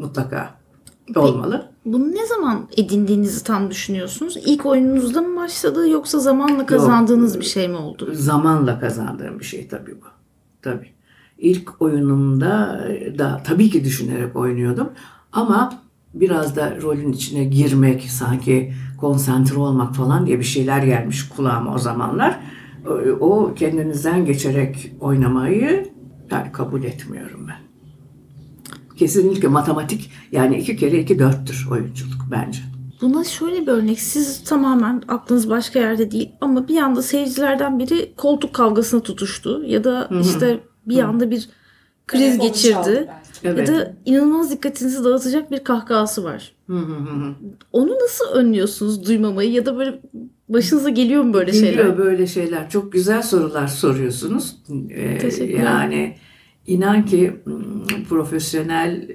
mutlaka 0.01 0.49
olmalı. 1.15 1.71
Bunu 1.85 2.11
ne 2.11 2.25
zaman 2.25 2.67
edindiğinizi 2.77 3.43
tam 3.43 3.69
düşünüyorsunuz? 3.71 4.37
İlk 4.45 4.65
oyununuzda 4.65 5.21
mı 5.21 5.35
başladı 5.41 5.89
yoksa 5.89 6.19
zamanla 6.19 6.65
kazandığınız 6.65 7.39
bir 7.39 7.45
şey 7.45 7.67
mi 7.67 7.77
oldu? 7.77 8.09
Zamanla 8.13 8.79
kazandığım 8.79 9.39
bir 9.39 9.45
şey 9.45 9.67
tabii 9.67 9.95
bu. 10.01 10.05
Tabii. 10.61 10.94
İlk 11.37 11.81
oyunumda 11.81 12.85
da 13.17 13.41
tabii 13.45 13.69
ki 13.69 13.83
düşünerek 13.83 14.35
oynuyordum. 14.35 14.89
Ama 15.31 15.81
biraz 16.13 16.55
da 16.55 16.81
rolün 16.81 17.11
içine 17.11 17.43
girmek, 17.43 18.01
sanki 18.03 18.73
konsantre 18.97 19.57
olmak 19.57 19.95
falan 19.95 20.27
diye 20.27 20.39
bir 20.39 20.43
şeyler 20.43 20.83
gelmiş 20.83 21.29
kulağıma 21.29 21.75
o 21.75 21.77
zamanlar. 21.77 22.39
O 23.19 23.53
kendinizden 23.55 24.25
geçerek 24.25 24.91
oynamayı 24.99 25.89
yani 26.31 26.51
kabul 26.51 26.83
etmiyorum 26.83 27.47
ben. 27.47 27.57
Kesinlikle 28.97 29.47
matematik 29.47 30.11
yani 30.31 30.57
iki 30.57 30.75
kere 30.77 30.99
iki 30.99 31.19
dörttür 31.19 31.67
oyunculuk 31.71 32.21
bence. 32.31 32.59
Buna 33.01 33.23
şöyle 33.23 33.61
bir 33.61 33.71
örnek. 33.71 33.99
Siz 33.99 34.43
tamamen 34.43 35.01
aklınız 35.07 35.49
başka 35.49 35.79
yerde 35.79 36.11
değil 36.11 36.31
ama 36.41 36.67
bir 36.67 36.77
anda 36.77 37.01
seyircilerden 37.01 37.79
biri 37.79 38.13
koltuk 38.17 38.53
kavgasına 38.53 39.01
tutuştu 39.01 39.63
ya 39.65 39.83
da 39.83 40.09
işte 40.21 40.59
bir 40.85 40.99
anda 40.99 41.31
bir 41.31 41.49
kriz 42.07 42.21
Telefonu 42.21 42.47
geçirdi. 42.47 43.07
belki. 43.43 43.61
Ya 43.61 43.67
da 43.67 43.93
inanılmaz 44.05 44.51
dikkatinizi 44.51 45.03
dağıtacak 45.03 45.51
bir 45.51 45.63
kahkahası 45.63 46.23
var. 46.23 46.51
Hı 46.67 46.73
hı 46.73 46.95
hı 46.95 47.09
hı. 47.13 47.33
Onu 47.71 47.95
nasıl 48.03 48.25
önlüyorsunuz 48.33 49.05
duymamayı 49.07 49.51
ya 49.51 49.65
da 49.65 49.77
böyle 49.77 49.99
başınıza 50.49 50.89
geliyor 50.89 51.23
mu 51.23 51.33
böyle 51.33 51.51
Geliyor 51.51 51.73
şeyler? 51.73 51.97
böyle 51.97 52.27
şeyler. 52.27 52.69
Çok 52.69 52.91
güzel 52.93 53.21
sorular 53.21 53.67
soruyorsunuz. 53.67 54.55
Ee, 54.89 55.17
Teşekkürler. 55.17 55.63
yani 55.63 56.17
inan 56.67 57.05
ki 57.05 57.33
hmm, 57.43 58.03
profesyonel 58.09 59.07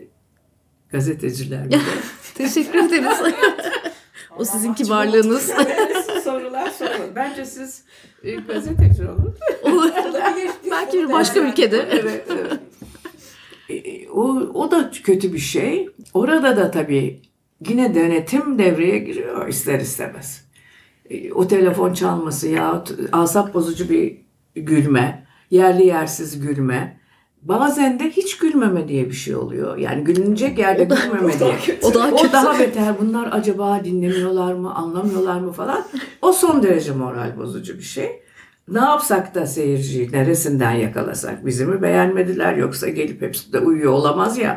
gazeteciler 0.93 1.69
bile 1.69 1.79
Teşekkür 2.35 2.79
ederiz. 2.79 3.19
o 4.39 4.45
sizin 4.45 4.75
kibarlığınız. 4.75 5.51
sorular 6.25 6.71
sorun. 6.71 7.15
Bence 7.17 7.45
siz 7.45 7.85
e, 8.23 8.35
gazeteci 8.35 9.03
olun. 9.09 9.35
Olabilir. 9.63 10.50
Belki 10.95 11.09
bir 11.09 11.13
başka 11.13 11.41
ülkede. 11.41 11.89
evet, 11.91 12.27
evet. 12.31 12.53
E, 13.71 14.09
O, 14.09 14.23
o 14.55 14.71
da 14.71 14.91
kötü 15.05 15.33
bir 15.33 15.39
şey. 15.39 15.89
Orada 16.15 16.57
da 16.57 16.71
tabii 16.71 17.21
yine 17.69 17.95
denetim 17.95 18.59
devreye 18.59 18.99
giriyor 18.99 19.49
ister 19.49 19.81
istemez. 19.81 20.45
E, 21.11 21.33
O 21.33 21.49
telefon 21.49 21.93
çalması 21.95 22.49
yahut 22.49 22.91
asap 23.13 23.55
bozucu 23.55 23.89
bir 23.91 24.17
gülme, 24.55 25.27
yerli 25.51 25.87
yersiz 25.87 26.41
gülme. 26.41 27.01
Bazen 27.43 27.99
de 28.01 28.11
hiç 28.11 28.39
gülmeme 28.39 28.89
diye 28.89 29.07
bir 29.07 29.15
şey 29.15 29.37
oluyor. 29.37 29.77
Yani 29.77 30.05
gülünecek 30.05 30.59
yerde 30.59 30.85
gülmeme 30.85 31.39
diye. 31.39 31.79
O 31.83 31.95
daha 31.95 32.09
O 32.11 32.17
kötü. 32.17 32.33
daha 32.33 32.59
beter. 32.59 32.95
Bunlar 33.01 33.29
acaba 33.33 33.85
dinlemiyorlar 33.85 34.53
mı, 34.55 34.75
anlamıyorlar 34.75 35.41
mı 35.41 35.53
falan. 35.53 35.85
O 36.23 36.33
son 36.33 36.63
derece 36.63 36.93
moral 36.93 37.39
bozucu 37.39 37.79
bir 37.79 37.83
şey. 37.83 38.23
Ne 38.69 38.79
yapsak 38.79 39.35
da 39.35 39.47
seyirciyi 39.47 40.13
neresinden 40.13 40.73
yakalasak 40.73 41.47
bizi 41.47 41.67
mi 41.67 41.83
beğenmediler 41.83 42.55
yoksa 42.57 42.89
gelip 42.89 43.23
hepsi 43.23 43.53
de 43.53 43.59
uyuyor 43.59 43.93
olamaz 43.93 44.39
ya 44.39 44.57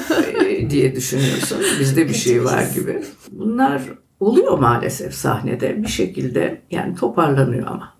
e, 0.48 0.70
diye 0.70 0.96
düşünüyorsun. 0.96 1.58
Bizde 1.80 2.08
bir 2.08 2.14
şey 2.14 2.44
var 2.44 2.64
gibi. 2.74 3.02
Bunlar 3.32 3.82
oluyor 4.20 4.58
maalesef 4.58 5.14
sahnede 5.14 5.82
bir 5.82 5.88
şekilde 5.88 6.60
yani 6.70 6.94
toparlanıyor 6.94 7.66
ama. 7.66 7.94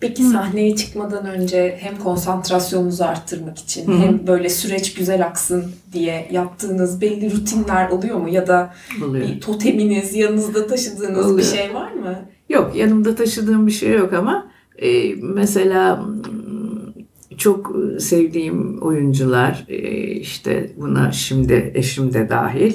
Peki 0.00 0.22
sahneye 0.22 0.76
çıkmadan 0.76 1.26
önce 1.26 1.78
hem 1.80 1.98
konsantrasyonunuzu 1.98 3.04
arttırmak 3.04 3.58
için 3.58 3.86
Hı 3.86 3.92
hı. 3.92 3.98
hem 3.98 4.26
böyle 4.26 4.48
süreç 4.48 4.94
güzel 4.94 5.26
aksın 5.26 5.64
diye 5.92 6.28
yaptığınız 6.32 7.00
belli 7.00 7.32
rutinler 7.36 7.88
oluyor 7.88 8.16
mu? 8.18 8.28
Ya 8.28 8.46
da 8.46 8.74
Oluyor. 9.04 9.28
bir 9.28 9.40
toteminiz, 9.40 10.14
yanınızda 10.14 10.66
taşıdığınız 10.66 11.26
bir 11.26 11.32
Oluyor. 11.32 11.46
şey 11.46 11.74
var 11.74 11.92
mı? 11.92 12.18
Yok 12.48 12.76
yanımda 12.76 13.14
taşıdığım 13.14 13.66
bir 13.66 13.72
şey 13.72 13.92
yok 13.92 14.12
ama 14.12 14.47
e, 14.82 15.14
mesela 15.14 15.96
mm, 15.96 16.92
çok 17.36 17.76
sevdiğim 17.98 18.82
oyuncular 18.82 19.64
e, 19.68 19.78
işte 20.06 20.70
buna 20.76 21.12
şimdi 21.12 21.72
eşim 21.74 22.14
de 22.14 22.28
dahil 22.28 22.72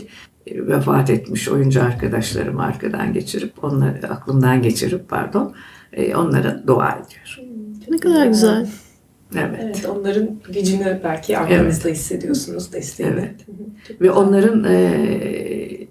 e, 0.47 0.67
vefat 0.67 1.09
etmiş 1.09 1.49
oyuncu 1.49 1.83
arkadaşlarımı 1.83 2.63
arkadan 2.63 3.13
geçirip 3.13 3.63
onları 3.63 4.09
aklımdan 4.09 4.61
geçirip 4.61 5.09
pardon 5.09 5.53
e, 5.93 6.15
onlara 6.15 6.67
dua 6.67 6.89
ediyorum. 6.89 7.53
ne 7.89 7.97
kadar 7.97 8.27
güzel. 8.27 8.69
Evet. 9.35 9.59
Evet, 9.61 9.85
onların 9.89 10.29
gücünü 10.53 11.01
belki 11.03 11.37
arkanızda 11.37 11.89
hissediyorsunuz, 11.89 12.73
desteğini. 12.73 13.13
Evet. 13.13 13.35
Çok 13.87 14.01
Ve 14.01 14.07
güzel. 14.07 14.13
onların 14.15 14.63
e, 14.63 15.87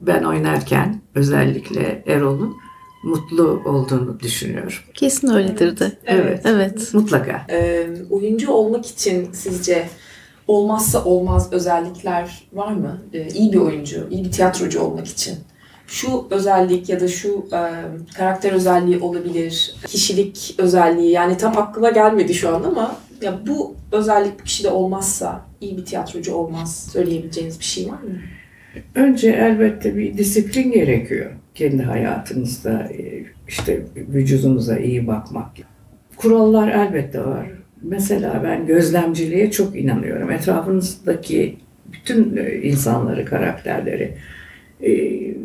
ben 0.00 0.22
oynarken 0.22 1.00
özellikle 1.14 2.02
Erol'un 2.06 2.56
mutlu 3.04 3.62
olduğunu 3.64 4.20
düşünüyorum. 4.20 4.72
Kesin 4.94 5.28
öyledir 5.28 5.78
de. 5.78 5.92
Evet. 6.06 6.40
Evet. 6.44 6.94
Mutlaka. 6.94 7.46
Ee, 7.50 7.86
oyuncu 8.10 8.50
olmak 8.50 8.86
için 8.86 9.32
sizce 9.32 9.88
olmazsa 10.48 11.04
olmaz 11.04 11.52
özellikler 11.52 12.48
var 12.52 12.72
mı? 12.72 13.02
Ee, 13.12 13.28
iyi 13.28 13.52
bir 13.52 13.58
oyuncu, 13.58 14.06
iyi 14.10 14.24
bir 14.24 14.32
tiyatrocu 14.32 14.80
olmak 14.80 15.06
için. 15.06 15.34
Şu 15.86 16.26
özellik 16.30 16.88
ya 16.88 17.00
da 17.00 17.08
şu 17.08 17.46
e, 17.52 17.60
karakter 18.16 18.52
özelliği 18.52 18.98
olabilir, 18.98 19.74
kişilik 19.86 20.54
özelliği 20.58 21.10
yani 21.10 21.36
tam 21.36 21.58
aklıma 21.58 21.90
gelmedi 21.90 22.34
şu 22.34 22.56
an 22.56 22.62
ama 22.62 22.96
ya 23.22 23.38
bu 23.46 23.74
özellik 23.92 24.38
bir 24.38 24.44
kişide 24.44 24.68
olmazsa 24.68 25.46
iyi 25.60 25.76
bir 25.76 25.84
tiyatrocu 25.84 26.34
olmaz 26.34 26.88
söyleyebileceğiniz 26.92 27.58
bir 27.58 27.64
şey 27.64 27.86
var 27.86 28.00
mı? 28.02 28.20
Önce 28.94 29.30
elbette 29.30 29.96
bir 29.96 30.18
disiplin 30.18 30.72
gerekiyor. 30.72 31.30
Kendi 31.54 31.82
hayatınızda 31.82 32.82
e, 32.82 33.24
işte 33.48 33.82
vücudunuza 33.96 34.78
iyi 34.78 35.06
bakmak. 35.06 35.50
Kurallar 36.16 36.68
elbette 36.68 37.20
var. 37.20 37.46
Mesela 37.82 38.40
ben 38.44 38.66
gözlemciliğe 38.66 39.50
çok 39.50 39.76
inanıyorum. 39.76 40.30
Etrafınızdaki 40.30 41.56
bütün 41.92 42.36
e, 42.36 42.54
insanları, 42.54 43.24
karakterleri 43.24 44.14
e, 44.80 44.92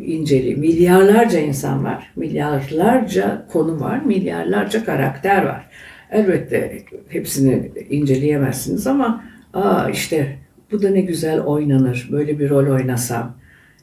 inceli. 0.06 0.56
Milyarlarca 0.56 1.38
insan 1.38 1.84
var, 1.84 2.12
milyarlarca 2.16 3.46
konu 3.52 3.80
var, 3.80 4.00
milyarlarca 4.04 4.84
karakter 4.84 5.44
var. 5.44 5.66
Elbette 6.10 6.82
hepsini 7.08 7.70
inceleyemezsiniz 7.90 8.86
ama 8.86 9.24
aa 9.54 9.90
işte 9.90 10.36
bu 10.72 10.82
da 10.82 10.90
ne 10.90 11.00
güzel 11.00 11.40
oynanır, 11.40 12.08
böyle 12.12 12.38
bir 12.38 12.50
rol 12.50 12.74
oynasam. 12.74 13.39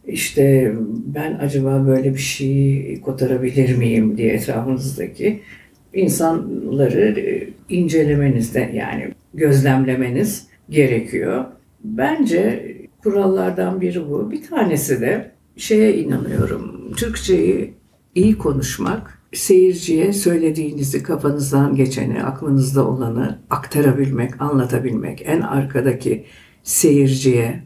İşte 0.08 0.74
ben 1.06 1.34
acaba 1.34 1.88
böyle 1.88 2.14
bir 2.14 2.20
şey 2.20 3.02
kotarabilir 3.02 3.78
miyim 3.78 4.18
diye 4.18 4.34
etrafınızdaki 4.34 5.40
insanları 5.94 7.20
e, 7.20 7.50
incelemenizde 7.70 8.72
yani 8.74 9.14
gözlemlemeniz 9.34 10.48
gerekiyor. 10.70 11.46
Bence 11.84 12.76
kurallardan 13.04 13.82
biri 13.82 14.10
bu. 14.10 14.32
Bir 14.32 14.44
tanesi 14.44 15.02
de 15.02 15.32
şeye 15.58 15.98
inanıyorum. 15.98 16.94
Türkçeyi 16.98 17.74
iyi 18.16 18.38
konuşmak, 18.38 19.22
seyirciye 19.34 20.14
söylediğinizi, 20.14 21.04
kafanızdan 21.04 21.76
geçeni, 21.76 22.24
aklınızda 22.24 22.88
olanı 22.88 23.40
aktarabilmek, 23.50 24.42
anlatabilmek. 24.42 25.24
En 25.26 25.42
arkadaki 25.42 26.26
seyirciye, 26.64 27.64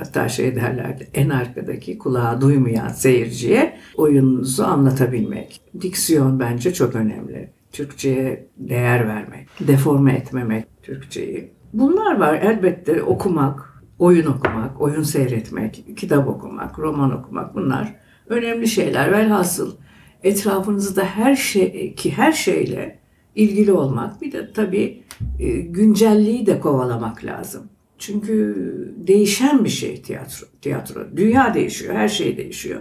hatta 0.00 0.28
şey 0.28 0.56
derlerdi, 0.56 1.08
en 1.14 1.28
arkadaki 1.28 1.98
kulağı 1.98 2.40
duymayan 2.40 2.88
seyirciye 2.88 3.76
oyununuzu 3.96 4.64
anlatabilmek. 4.64 5.60
Diksiyon 5.80 6.40
bence 6.40 6.74
çok 6.74 6.94
önemli. 6.94 7.50
Türkçe'ye 7.72 8.46
değer 8.56 9.08
vermek, 9.08 9.48
deforme 9.60 10.12
etmemek 10.12 10.66
Türkçeyi. 10.82 11.50
Bunlar 11.72 12.20
var 12.20 12.34
elbette 12.34 13.02
okumak, 13.02 13.82
oyun 13.98 14.26
okumak, 14.26 14.80
oyun 14.80 15.02
seyretmek, 15.02 15.84
kitap 15.96 16.28
okumak, 16.28 16.78
roman 16.78 17.18
okumak 17.18 17.54
bunlar 17.54 17.94
önemli 18.28 18.68
şeyler. 18.68 19.12
Velhasıl 19.12 19.76
etrafınızda 20.22 21.04
her 21.04 21.36
şey 21.36 21.94
ki 21.94 22.12
her 22.12 22.32
şeyle 22.32 22.98
ilgili 23.34 23.72
olmak 23.72 24.22
bir 24.22 24.32
de 24.32 24.52
tabii 24.52 25.02
e, 25.38 25.48
güncelliği 25.60 26.46
de 26.46 26.60
kovalamak 26.60 27.24
lazım. 27.24 27.62
Çünkü 28.00 28.54
değişen 28.96 29.64
bir 29.64 29.70
şey 29.70 30.02
tiyatro. 30.02 30.46
Tiyatro. 30.62 31.00
Dünya 31.16 31.54
değişiyor, 31.54 31.94
her 31.94 32.08
şey 32.08 32.36
değişiyor. 32.36 32.80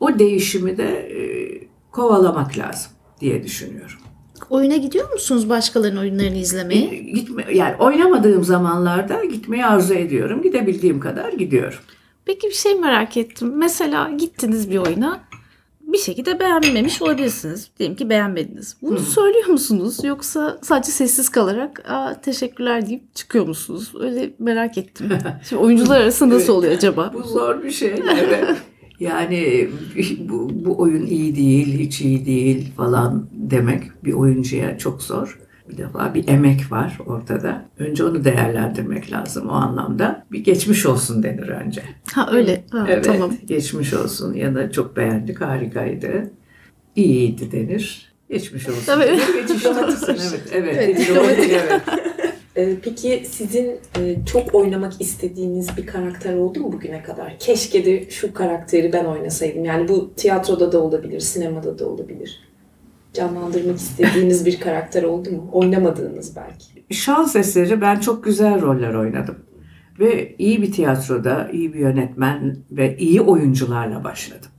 O 0.00 0.18
değişimi 0.18 0.76
de 0.76 0.98
e, 0.98 1.20
kovalamak 1.92 2.58
lazım 2.58 2.92
diye 3.20 3.44
düşünüyorum. 3.44 3.98
Oyuna 4.50 4.76
gidiyor 4.76 5.12
musunuz 5.12 5.48
başkalarının 5.48 6.00
oyunlarını 6.00 6.36
izlemeye? 6.36 6.94
E, 6.94 6.96
Gitme, 6.96 7.44
yani 7.52 7.76
oynamadığım 7.76 8.44
zamanlarda 8.44 9.24
gitmeyi 9.24 9.66
arzu 9.66 9.94
ediyorum. 9.94 10.42
Gidebildiğim 10.42 11.00
kadar 11.00 11.32
gidiyorum. 11.32 11.78
Peki 12.24 12.46
bir 12.46 12.54
şey 12.54 12.74
merak 12.74 13.16
ettim. 13.16 13.52
Mesela 13.56 14.10
gittiniz 14.10 14.70
bir 14.70 14.78
oyuna 14.78 15.20
bir 15.92 15.98
şekilde 15.98 16.40
beğenmemiş 16.40 17.02
olabilirsiniz. 17.02 17.70
Diyelim 17.78 17.96
ki 17.96 18.08
beğenmediniz. 18.10 18.76
Bunu 18.82 18.98
söylüyor 18.98 19.46
musunuz? 19.46 20.04
Yoksa 20.04 20.58
sadece 20.62 20.92
sessiz 20.92 21.28
kalarak 21.28 21.90
Aa, 21.90 22.20
teşekkürler 22.20 22.86
deyip 22.86 23.14
çıkıyor 23.14 23.46
musunuz? 23.46 23.92
Öyle 24.00 24.30
merak 24.38 24.78
ettim. 24.78 25.08
Şimdi 25.48 25.62
oyuncular 25.62 26.00
arasında 26.00 26.34
nasıl 26.34 26.52
oluyor 26.52 26.72
acaba? 26.72 27.10
Bu 27.14 27.22
zor 27.22 27.62
bir 27.62 27.70
şey. 27.70 27.94
Evet. 28.10 28.44
Yani 29.00 29.68
bu, 30.18 30.50
bu 30.64 30.80
oyun 30.80 31.06
iyi 31.06 31.36
değil, 31.36 31.78
hiç 31.78 32.00
iyi 32.00 32.26
değil 32.26 32.72
falan 32.76 33.28
demek 33.32 34.04
bir 34.04 34.12
oyuncuya 34.12 34.78
çok 34.78 35.02
zor. 35.02 35.38
Bir 35.68 35.76
defa 35.76 36.14
bir 36.14 36.28
emek 36.28 36.72
var 36.72 36.98
ortada. 37.06 37.64
Önce 37.78 38.04
onu 38.04 38.24
değerlendirmek 38.24 39.12
lazım 39.12 39.48
o 39.48 39.52
anlamda. 39.52 40.24
Bir 40.32 40.44
geçmiş 40.44 40.86
olsun 40.86 41.22
denir 41.22 41.48
önce. 41.48 41.82
Ha 42.12 42.28
öyle. 42.32 42.64
Ha, 42.70 42.86
Evet, 42.88 43.04
Tamam. 43.04 43.32
geçmiş 43.46 43.94
olsun 43.94 44.34
ya 44.34 44.54
da 44.54 44.70
çok 44.70 44.96
beğendik, 44.96 45.40
harikaydı. 45.40 46.30
İyiydi 46.96 47.52
denir. 47.52 48.12
Geçmiş 48.30 48.68
olsun. 48.68 48.82
Tabii. 48.86 49.04
Geçmiş 49.40 49.66
olsun. 49.66 50.06
Evet, 50.08 50.42
evet. 50.52 51.08
Evet, 51.10 51.38
evet. 51.38 51.50
evet. 51.50 51.82
Ee, 52.56 52.76
peki 52.82 53.22
sizin 53.30 53.80
e, 53.98 54.16
çok 54.32 54.54
oynamak 54.54 54.92
istediğiniz 55.00 55.76
bir 55.76 55.86
karakter 55.86 56.34
oldu 56.34 56.60
mu 56.60 56.72
bugüne 56.72 57.02
kadar? 57.02 57.38
Keşke 57.38 57.84
de 57.84 58.10
şu 58.10 58.34
karakteri 58.34 58.92
ben 58.92 59.04
oynasaydım. 59.04 59.64
Yani 59.64 59.88
bu 59.88 60.14
tiyatroda 60.16 60.72
da 60.72 60.80
olabilir, 60.82 61.20
sinemada 61.20 61.78
da 61.78 61.86
olabilir. 61.88 62.47
Canlandırmak 63.18 63.76
istediğiniz 63.76 64.46
bir 64.46 64.60
karakter 64.60 65.02
oldu 65.02 65.30
mu? 65.30 65.48
Oynamadığınız 65.52 66.36
belki. 66.36 66.94
Şans 66.94 67.36
eseri 67.36 67.80
ben 67.80 68.00
çok 68.00 68.24
güzel 68.24 68.62
roller 68.62 68.94
oynadım. 68.94 69.36
Ve 70.00 70.36
iyi 70.38 70.62
bir 70.62 70.72
tiyatroda, 70.72 71.48
iyi 71.52 71.74
bir 71.74 71.78
yönetmen 71.78 72.56
ve 72.70 72.96
iyi 72.96 73.20
oyuncularla 73.20 74.04
başladım. 74.04 74.50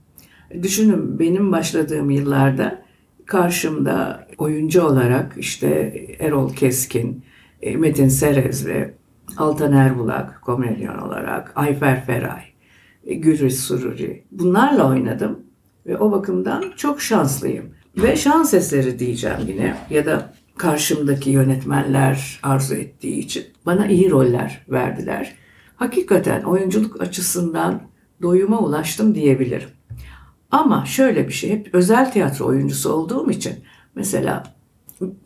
Düşünün 0.62 1.18
benim 1.18 1.52
başladığım 1.52 2.10
yıllarda 2.10 2.82
karşımda 3.26 4.26
oyuncu 4.38 4.82
olarak 4.82 5.32
işte 5.36 5.68
Erol 6.18 6.52
Keskin, 6.54 7.24
e, 7.62 7.76
Metin 7.76 8.08
Serezli, 8.08 8.94
Altan 9.36 9.72
Erbulak 9.72 10.42
komedyen 10.42 10.98
olarak, 10.98 11.52
Ayfer 11.54 12.04
Feray, 12.04 12.42
e, 13.04 13.14
Gülriz 13.14 13.60
Sururi 13.60 14.24
bunlarla 14.32 14.88
oynadım. 14.88 15.40
Ve 15.86 15.98
o 15.98 16.12
bakımdan 16.12 16.64
çok 16.76 17.00
şanslıyım. 17.02 17.79
Ve 17.96 18.16
şans 18.16 18.54
eseri 18.54 18.98
diyeceğim 18.98 19.38
yine 19.48 19.76
ya 19.90 20.06
da 20.06 20.32
karşımdaki 20.56 21.30
yönetmenler 21.30 22.40
arzu 22.42 22.74
ettiği 22.74 23.18
için 23.18 23.44
bana 23.66 23.86
iyi 23.86 24.10
roller 24.10 24.66
verdiler. 24.68 25.34
Hakikaten 25.76 26.42
oyunculuk 26.42 27.02
açısından 27.02 27.82
doyuma 28.22 28.58
ulaştım 28.58 29.14
diyebilirim. 29.14 29.68
Ama 30.50 30.84
şöyle 30.86 31.28
bir 31.28 31.32
şey, 31.32 31.50
hep 31.50 31.74
özel 31.74 32.12
tiyatro 32.12 32.46
oyuncusu 32.46 32.92
olduğum 32.92 33.30
için 33.30 33.54
mesela 33.94 34.42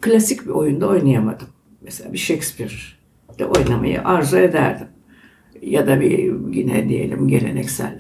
klasik 0.01 0.47
bir 0.47 0.51
oyunda 0.51 0.89
oynayamadım. 0.89 1.49
Mesela 1.81 2.13
bir 2.13 2.19
Shakespeare'de 2.19 3.47
oynamayı 3.47 4.03
arzu 4.03 4.37
ederdim. 4.37 4.87
Ya 5.63 5.87
da 5.87 6.01
bir 6.01 6.35
yine 6.53 6.89
diyelim 6.89 7.29
geleneksel 7.29 7.99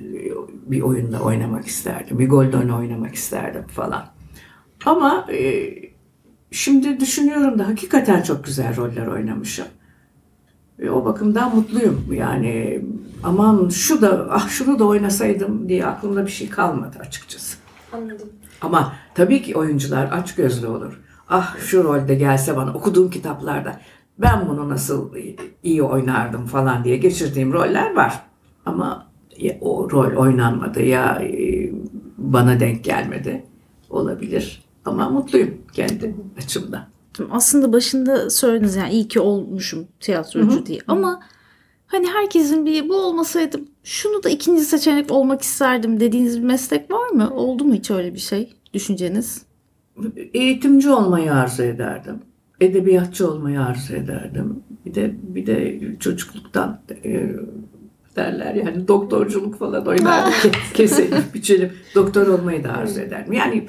bir 0.66 0.80
oyunda 0.80 1.20
oynamak 1.20 1.66
isterdim. 1.66 2.18
Bir 2.18 2.28
Goldon 2.28 2.68
oynamak 2.68 3.14
isterdim 3.14 3.66
falan. 3.66 4.13
Ama 4.86 5.26
e, 5.32 5.70
şimdi 6.50 7.00
düşünüyorum 7.00 7.58
da 7.58 7.68
hakikaten 7.68 8.22
çok 8.22 8.44
güzel 8.44 8.76
roller 8.76 9.06
oynamışım. 9.06 9.66
Ve 10.78 10.90
o 10.90 11.04
bakımdan 11.04 11.56
mutluyum. 11.56 12.06
Yani 12.12 12.84
aman 13.22 13.68
şu 13.68 14.02
da 14.02 14.28
ah 14.30 14.48
şunu 14.48 14.78
da 14.78 14.84
oynasaydım 14.84 15.68
diye 15.68 15.86
aklımda 15.86 16.26
bir 16.26 16.30
şey 16.30 16.48
kalmadı 16.50 16.98
açıkçası. 17.00 17.56
Anladım. 17.92 18.28
Ama 18.60 18.92
tabii 19.14 19.42
ki 19.42 19.56
oyuncular 19.56 20.08
aç 20.12 20.34
gözlü 20.34 20.66
olur. 20.66 21.00
Ah 21.28 21.56
şu 21.58 21.84
rolde 21.84 22.14
gelse 22.14 22.56
bana 22.56 22.72
okuduğum 22.74 23.10
kitaplarda 23.10 23.80
ben 24.18 24.48
bunu 24.48 24.68
nasıl 24.68 25.14
iyi 25.62 25.82
oynardım 25.82 26.46
falan 26.46 26.84
diye 26.84 26.96
geçirdiğim 26.96 27.52
roller 27.52 27.94
var. 27.94 28.22
Ama 28.66 29.06
ya 29.38 29.58
o 29.60 29.90
rol 29.90 30.16
oynanmadı 30.16 30.82
ya 30.82 31.22
e, 31.22 31.70
bana 32.18 32.60
denk 32.60 32.84
gelmedi. 32.84 33.44
Olabilir. 33.90 34.63
Ama 34.84 35.08
mutluyum 35.08 35.58
kendi 35.72 36.14
açımdan. 36.38 36.84
Aslında 37.30 37.72
başında 37.72 38.30
söylediniz 38.30 38.76
yani 38.76 38.92
iyi 38.92 39.08
ki 39.08 39.20
olmuşum 39.20 39.86
tiyatrocu 40.00 40.50
Hı 40.56 40.60
hı. 40.60 40.66
diye. 40.66 40.78
Ama 40.88 41.20
hani 41.86 42.06
herkesin 42.06 42.66
bir 42.66 42.88
bu 42.88 42.94
olmasaydı 42.96 43.60
şunu 43.84 44.22
da 44.22 44.28
ikinci 44.28 44.62
seçenek 44.64 45.10
olmak 45.12 45.42
isterdim 45.42 46.00
dediğiniz 46.00 46.38
bir 46.38 46.46
meslek 46.46 46.90
var 46.90 47.08
mı? 47.08 47.30
Oldu 47.34 47.64
mu 47.64 47.74
hiç 47.74 47.90
öyle 47.90 48.14
bir 48.14 48.18
şey 48.18 48.52
düşünceniz? 48.74 49.42
Eğitimci 50.34 50.90
olmayı 50.90 51.34
arzu 51.34 51.62
ederdim. 51.62 52.18
Edebiyatçı 52.60 53.30
olmayı 53.30 53.60
arzu 53.60 53.94
ederdim. 53.94 54.62
Bir 54.86 54.94
de 54.94 55.14
bir 55.22 55.46
de 55.46 55.80
çocukluktan 56.00 56.80
e, 57.04 57.32
derler 58.16 58.54
yani 58.54 58.88
doktorculuk 58.88 59.58
falan 59.58 59.86
oynardım. 59.86 60.32
Ke- 60.32 60.74
Keselim, 60.74 61.24
biçelim. 61.34 61.72
Doktor 61.94 62.26
olmayı 62.26 62.64
da 62.64 62.72
arzu 62.72 63.00
ederdim. 63.00 63.32
Yani 63.32 63.66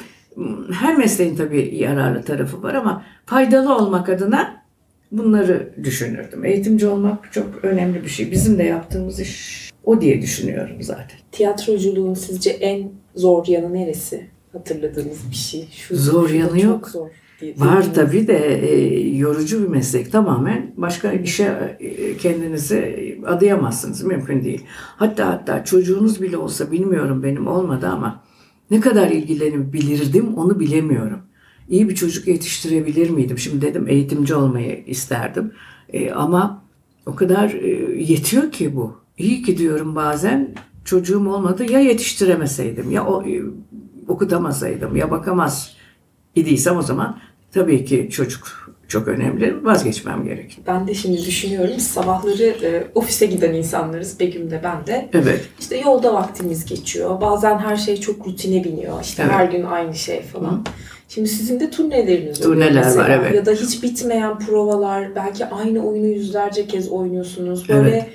her 0.74 0.98
mesleğin 0.98 1.36
tabii 1.36 1.76
yararlı 1.78 2.24
tarafı 2.24 2.64
var 2.64 2.74
ama 2.74 3.04
faydalı 3.26 3.76
olmak 3.76 4.10
adına 4.10 4.64
bunları 5.12 5.74
düşünürdüm. 5.84 6.46
Eğitimci 6.46 6.88
olmak 6.88 7.34
çok 7.34 7.48
önemli 7.64 8.04
bir 8.04 8.10
şey. 8.10 8.32
Bizim 8.32 8.58
de 8.58 8.64
yaptığımız 8.64 9.20
iş 9.20 9.66
o 9.84 10.02
diye 10.02 10.22
düşünüyorum 10.22 10.78
zaten. 10.82 11.18
Tiyatroculuğun 11.32 12.14
sizce 12.14 12.50
en 12.50 12.92
zor 13.16 13.48
yanı 13.48 13.74
neresi? 13.74 14.28
Hatırladığınız 14.54 15.30
bir 15.32 15.36
şey. 15.36 15.68
Şu, 15.72 15.96
Zor 15.96 16.30
yanı 16.30 16.50
çok 16.50 16.64
yok. 16.64 16.90
Zor 16.90 17.08
diye- 17.42 17.56
Var 17.58 17.94
tabii 17.94 18.28
de 18.28 18.60
e, 18.70 19.00
yorucu 19.18 19.64
bir 19.64 19.68
meslek 19.68 20.12
tamamen. 20.12 20.72
Başka 20.78 21.12
işe 21.12 21.78
e, 21.80 22.18
kendinizi 22.18 22.96
adayamazsınız. 23.26 24.04
Mümkün 24.04 24.44
değil. 24.44 24.64
Hatta 24.98 25.28
hatta 25.28 25.64
çocuğunuz 25.66 26.22
bile 26.22 26.38
olsa 26.38 26.72
bilmiyorum 26.72 27.24
benim 27.24 27.48
olmadı 27.48 27.88
ama 27.88 28.24
ne 28.72 28.80
kadar 28.80 29.10
ilgilenebilirdim 29.10 30.34
onu 30.34 30.60
bilemiyorum. 30.60 31.20
İyi 31.70 31.90
bir 31.90 31.96
çocuk 31.96 32.28
yetiştirebilir 32.28 33.10
miydim? 33.10 33.38
Şimdi 33.38 33.62
dedim 33.62 33.88
eğitimci 33.88 34.36
olmayı 34.36 34.84
isterdim. 34.88 35.52
E, 35.94 36.12
ama 36.12 36.64
o 37.06 37.16
kadar 37.16 37.50
e, 37.50 37.70
yetiyor 38.04 38.52
ki 38.52 38.76
bu. 38.76 38.98
İyi 39.18 39.44
ki 39.44 39.58
diyorum 39.58 39.96
bazen 39.96 40.56
çocuğum 40.86 41.30
olmadı 41.30 41.72
ya 41.72 41.80
yetiştiremeseydim 41.80 42.92
ya 42.92 43.06
o, 43.06 43.24
e, 43.24 43.42
okutamasaydım 44.08 44.96
ya 44.96 45.12
bakamaz 45.12 45.76
idiysem 46.36 46.78
o 46.78 46.82
zaman 46.82 47.20
tabii 47.52 47.86
ki 47.86 48.10
çocuk 48.12 48.65
çok 48.88 49.08
önemli. 49.08 49.66
Vazgeçmem 49.66 50.24
gerek. 50.26 50.58
Ben 50.68 50.88
de 50.88 50.94
şimdi 50.94 51.26
düşünüyorum 51.26 51.80
sabahları 51.80 52.44
e, 52.44 52.84
ofise 52.96 53.26
giden 53.26 53.54
insanlarız 53.54 54.20
Begüm 54.20 54.52
de 54.52 54.62
ben 54.64 54.88
de. 54.88 55.10
Evet. 55.14 55.42
İşte 55.60 55.78
yolda 55.78 56.14
vaktimiz 56.14 56.66
geçiyor. 56.66 57.22
Bazen 57.22 57.58
her 57.60 57.78
şey 57.78 57.98
çok 57.98 58.28
rutine 58.28 58.64
biniyor. 58.64 59.02
İşte 59.02 59.24
Evet. 59.24 59.34
her 59.34 59.46
gün 59.46 59.64
aynı 59.64 59.96
şey 59.96 60.22
falan. 60.22 60.66
Şimdi 61.10 61.30
sizin 61.30 61.60
de 61.60 61.70
turneleriniz 61.70 62.40
Turneler 62.40 62.76
var, 62.82 62.86
mesela. 62.86 63.08
evet. 63.08 63.36
Ya 63.36 63.46
da 63.46 63.52
hiç 63.52 63.84
bitmeyen 63.84 64.40
provalar. 64.40 65.16
Belki 65.16 65.46
aynı 65.46 65.88
oyunu 65.88 66.08
yüzlerce 66.08 66.68
kez 66.68 66.90
oynuyorsunuz. 66.90 67.70
Böyle 67.70 67.90
Evet. 67.90 68.06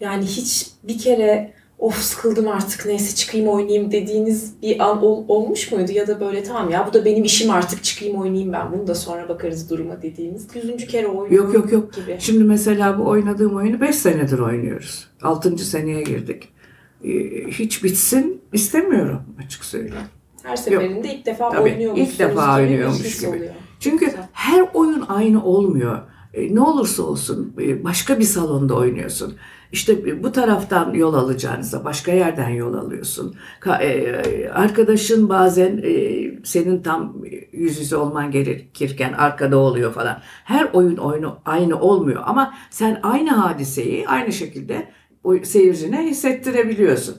yani 0.00 0.24
hiç 0.24 0.66
bir 0.82 0.98
kere 0.98 1.52
of 1.82 1.94
sıkıldım 1.94 2.48
artık 2.48 2.86
neyse 2.86 3.14
çıkayım 3.16 3.48
oynayayım 3.48 3.92
dediğiniz 3.92 4.52
bir 4.62 4.80
an 4.80 5.02
ol- 5.04 5.24
olmuş 5.28 5.72
muydu? 5.72 5.92
Ya 5.92 6.06
da 6.06 6.20
böyle 6.20 6.42
tamam 6.42 6.70
ya 6.70 6.86
bu 6.88 6.92
da 6.94 7.04
benim 7.04 7.24
işim 7.24 7.50
artık 7.50 7.84
çıkayım 7.84 8.16
oynayayım 8.20 8.52
ben 8.52 8.72
bunu 8.72 8.86
da 8.86 8.94
sonra 8.94 9.28
bakarız 9.28 9.70
duruma 9.70 10.02
dediğiniz. 10.02 10.46
Yüzüncü 10.54 10.86
kere 10.86 11.06
oynuyorum 11.06 11.52
Yok 11.52 11.54
yok 11.54 11.72
yok. 11.72 11.92
gibi. 11.94 12.16
Şimdi 12.20 12.44
mesela 12.44 12.98
bu 12.98 13.08
oynadığım 13.08 13.56
oyunu 13.56 13.80
5 13.80 13.94
senedir 13.96 14.38
oynuyoruz. 14.38 15.08
6. 15.22 15.58
seneye 15.58 16.02
girdik. 16.02 16.48
Ee, 17.04 17.10
Hiç 17.50 17.84
bitsin 17.84 18.40
istemiyorum 18.52 19.20
açık 19.46 19.64
söyleyeyim. 19.64 19.94
Her 20.42 20.56
seferinde 20.56 21.14
ilk 21.14 21.26
defa 21.26 21.50
Tabii, 21.50 21.62
oynuyormuşsunuz 21.62 22.12
ilk 22.12 22.18
defa 22.18 22.60
gibi 22.60 22.68
bir 22.68 22.72
oynuyormuş 22.74 23.18
gibi. 23.20 23.30
oluyor. 23.30 23.52
Çünkü 23.80 24.04
Güzel. 24.06 24.28
her 24.32 24.64
oyun 24.74 25.04
aynı 25.08 25.44
olmuyor. 25.44 25.98
E, 26.34 26.54
Ne 26.54 26.60
olursa 26.60 27.02
olsun 27.02 27.54
e, 27.60 27.84
başka 27.84 28.18
bir 28.18 28.24
salonda 28.24 28.74
oynuyorsun. 28.74 29.34
İşte 29.72 30.22
bu 30.22 30.32
taraftan 30.32 30.92
yol 30.94 31.14
alacağınıza 31.14 31.84
başka 31.84 32.12
yerden 32.12 32.48
yol 32.48 32.74
alıyorsun. 32.74 33.36
E, 33.80 34.48
Arkadaşın 34.54 35.28
bazen 35.28 35.80
e, 35.84 36.22
senin 36.44 36.82
tam 36.82 37.16
yüz 37.52 37.80
yüze 37.80 37.96
olman 37.96 38.30
gerekirken 38.30 39.12
arkada 39.12 39.56
oluyor 39.56 39.92
falan. 39.92 40.18
Her 40.44 40.68
oyun 40.72 40.96
oyunu 40.96 41.38
aynı 41.44 41.80
olmuyor 41.80 42.22
ama 42.26 42.54
sen 42.70 43.00
aynı 43.02 43.30
hadiseyi 43.30 44.08
aynı 44.08 44.32
şekilde 44.32 44.88
seyircine 45.42 46.06
hissettirebiliyorsun. 46.06 47.16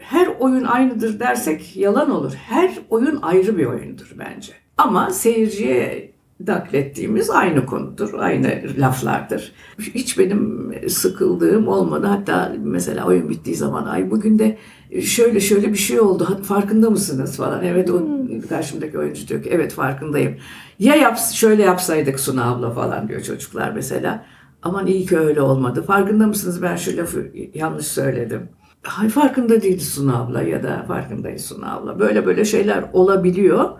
Her 0.00 0.28
oyun 0.40 0.64
aynıdır 0.64 1.20
dersek 1.20 1.76
yalan 1.76 2.10
olur. 2.10 2.32
Her 2.34 2.70
oyun 2.90 3.18
ayrı 3.22 3.58
bir 3.58 3.66
oyundur 3.66 4.14
bence. 4.18 4.52
Ama 4.76 5.10
seyirciye 5.10 6.12
naklettiğimiz 6.40 7.30
aynı 7.30 7.66
konudur, 7.66 8.14
aynı 8.14 8.62
laflardır. 8.78 9.52
Hiç 9.78 10.18
benim 10.18 10.72
sıkıldığım 10.88 11.68
olmadı. 11.68 12.06
Hatta 12.06 12.52
mesela 12.58 13.06
oyun 13.06 13.28
bittiği 13.28 13.56
zaman 13.56 13.86
ay 13.86 14.10
bugün 14.10 14.38
de 14.38 14.58
şöyle 15.02 15.40
şöyle 15.40 15.72
bir 15.72 15.78
şey 15.78 16.00
oldu. 16.00 16.42
Farkında 16.42 16.90
mısınız 16.90 17.36
falan. 17.36 17.64
Evet 17.64 17.90
o 17.90 18.02
karşımdaki 18.48 18.98
oyuncu 18.98 19.28
diyor 19.28 19.42
ki 19.42 19.48
evet 19.52 19.72
farkındayım. 19.72 20.36
Ya 20.78 20.94
yap, 20.94 21.18
şöyle 21.32 21.62
yapsaydık 21.62 22.20
Suna 22.20 22.52
abla 22.52 22.70
falan 22.70 23.08
diyor 23.08 23.22
çocuklar 23.22 23.72
mesela. 23.72 24.24
Aman 24.62 24.86
iyi 24.86 25.06
ki 25.06 25.18
öyle 25.18 25.40
olmadı. 25.40 25.82
Farkında 25.82 26.26
mısınız 26.26 26.62
ben 26.62 26.76
şu 26.76 26.96
lafı 26.96 27.26
yanlış 27.54 27.86
söyledim. 27.86 28.48
Hay 28.82 29.08
farkında 29.08 29.62
değildi 29.62 29.84
Suna 29.84 30.22
abla 30.22 30.42
ya 30.42 30.62
da 30.62 30.84
farkındayız 30.88 31.42
Suna 31.42 31.76
abla. 31.76 31.98
Böyle 31.98 32.26
böyle 32.26 32.44
şeyler 32.44 32.84
olabiliyor. 32.92 33.70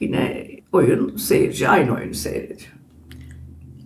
Yine 0.00 0.55
oyun 0.72 1.16
seyirci 1.16 1.68
aynı 1.68 1.94
oyunu 1.94 2.14
seyrediyor. 2.14 2.72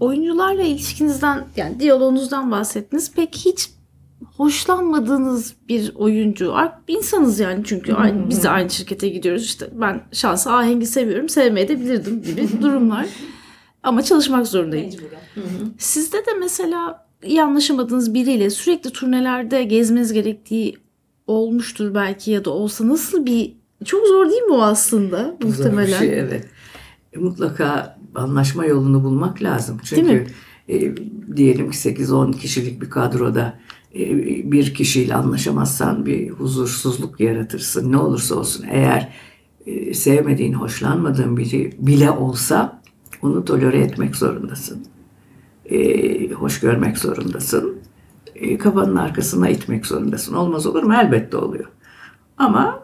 oyuncularla 0.01 0.62
ilişkinizden 0.62 1.45
yani 1.57 1.81
diyaloğunuzdan 1.81 2.51
bahsettiniz. 2.51 3.12
Peki 3.16 3.51
hiç 3.51 3.71
hoşlanmadığınız 4.37 5.55
bir 5.69 5.93
oyuncu, 5.95 6.55
insanız 6.88 7.40
yani 7.40 7.62
çünkü 7.66 7.93
aynı, 7.93 8.31
biz 8.31 8.43
de 8.45 8.51
aynı 8.51 8.71
şirkete 8.71 9.09
gidiyoruz 9.09 9.45
işte 9.45 9.69
ben 9.73 10.03
şansı 10.12 10.53
ahengi 10.53 10.87
seviyorum, 10.87 11.29
sevmeye 11.29 11.69
de 11.69 11.81
bilirdim 11.81 12.23
gibi 12.23 12.49
durumlar. 12.62 13.07
Ama 13.83 14.03
çalışmak 14.03 14.47
zorundayım. 14.47 14.90
Sizde 15.79 16.16
de 16.19 16.31
mesela 16.40 17.07
iyi 17.25 17.43
anlaşamadığınız 17.43 18.14
biriyle 18.14 18.51
sürekli 18.51 18.90
turnelerde 18.90 19.64
gezmeniz 19.64 20.12
gerektiği 20.12 20.77
olmuştur 21.27 21.95
belki 21.95 22.31
ya 22.31 22.45
da 22.45 22.51
olsa 22.51 22.88
nasıl 22.88 23.27
bir 23.27 23.53
çok 23.85 24.07
zor 24.07 24.31
değil 24.31 24.43
mi 24.43 24.53
o 24.53 24.62
aslında 24.62 25.25
Zor 25.25 25.40
bir 25.40 25.45
muhtemelen? 25.47 25.99
şey, 25.99 26.19
evet. 26.21 26.47
Mutlaka 27.16 27.99
anlaşma 28.14 28.64
yolunu 28.64 29.05
bulmak 29.05 29.42
lazım. 29.42 29.79
Çünkü 29.85 30.27
e, 30.68 30.94
diyelim 31.37 31.70
ki 31.70 31.77
8-10 31.77 32.38
kişilik 32.38 32.83
bir 32.83 32.90
kadroda 32.90 33.59
e, 33.94 34.16
bir 34.53 34.75
kişiyle 34.75 35.14
anlaşamazsan 35.14 36.07
bir 36.07 36.31
huzursuzluk 36.31 37.20
yaratırsın. 37.20 37.92
Ne 37.92 37.96
olursa 37.96 38.35
olsun 38.35 38.64
eğer 38.70 39.12
e, 39.66 39.94
sevmediğin, 39.94 40.53
hoşlanmadığın 40.53 41.37
biri 41.37 41.73
bile 41.79 42.11
olsa 42.11 42.83
onu 43.23 43.44
tolere 43.44 43.79
etmek 43.79 44.16
zorundasın. 44.16 44.87
E, 45.64 46.31
hoş 46.31 46.61
görmek 46.61 46.99
zorundasın. 46.99 47.79
E, 48.35 48.59
kafanın 48.59 48.96
arkasına 48.96 49.49
itmek 49.49 49.87
zorundasın. 49.87 50.35
Olmaz 50.35 50.66
olur 50.66 50.83
mu? 50.83 50.94
Elbette 50.94 51.37
oluyor. 51.37 51.68
Ama 52.38 52.83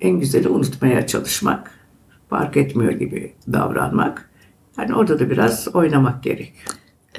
en 0.00 0.20
güzeli 0.20 0.48
unutmaya 0.48 1.06
çalışmak, 1.06 1.77
fark 2.30 2.56
etmiyor 2.56 2.92
gibi 2.92 3.34
davranmak. 3.52 4.30
Hani 4.76 4.94
orada 4.94 5.18
da 5.18 5.30
biraz 5.30 5.68
oynamak 5.74 6.22
gerek. 6.22 6.52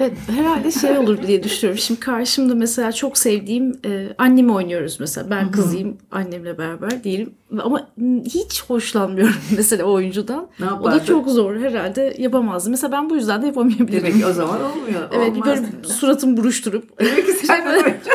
Evet, 0.00 0.12
herhalde 0.36 0.70
şey 0.70 0.98
olur 0.98 1.22
diye 1.26 1.42
düşünüyorum. 1.42 1.78
Şimdi 1.78 2.00
karşımda 2.00 2.54
mesela 2.54 2.92
çok 2.92 3.18
sevdiğim 3.18 3.80
e, 3.84 4.08
annemi 4.18 4.52
oynuyoruz 4.52 5.00
mesela. 5.00 5.30
Ben 5.30 5.50
kızıyım 5.50 5.96
annemle 6.10 6.58
beraber 6.58 7.04
diyelim. 7.04 7.34
Ama 7.62 7.88
hiç 8.24 8.64
hoşlanmıyorum 8.64 9.34
mesela 9.56 9.84
o 9.84 9.92
oyuncudan. 9.92 10.48
Ne 10.60 10.72
O 10.72 10.84
da 10.92 11.04
çok 11.04 11.28
zor 11.28 11.56
herhalde 11.56 12.14
yapamazdım. 12.18 12.70
Mesela 12.70 12.92
ben 12.92 13.10
bu 13.10 13.16
yüzden 13.16 13.42
de 13.42 13.46
yapamayabilirim. 13.46 14.02
Demek 14.04 14.14
ki 14.20 14.26
o 14.26 14.32
zaman 14.32 14.60
olmuyor. 14.62 15.00
Evet 15.12 15.32
Olmaz. 15.32 15.46
böyle 15.46 15.66
suratımı 15.88 16.36
buruşturup 16.36 17.00
Demek 17.00 17.26
ki 17.26 17.32
sen 17.32 17.66
oyuncu. 17.66 18.10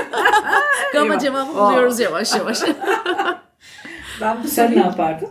ama 0.98 1.06
Eyvah. 1.06 1.20
cevabı 1.20 1.54
buluyoruz 1.56 2.00
yavaş 2.00 2.36
yavaş. 2.36 2.62
Ben 4.22 4.38
bu 4.44 4.48
Sen 4.48 4.72
ne 4.72 4.76
yapardın? 4.76 5.30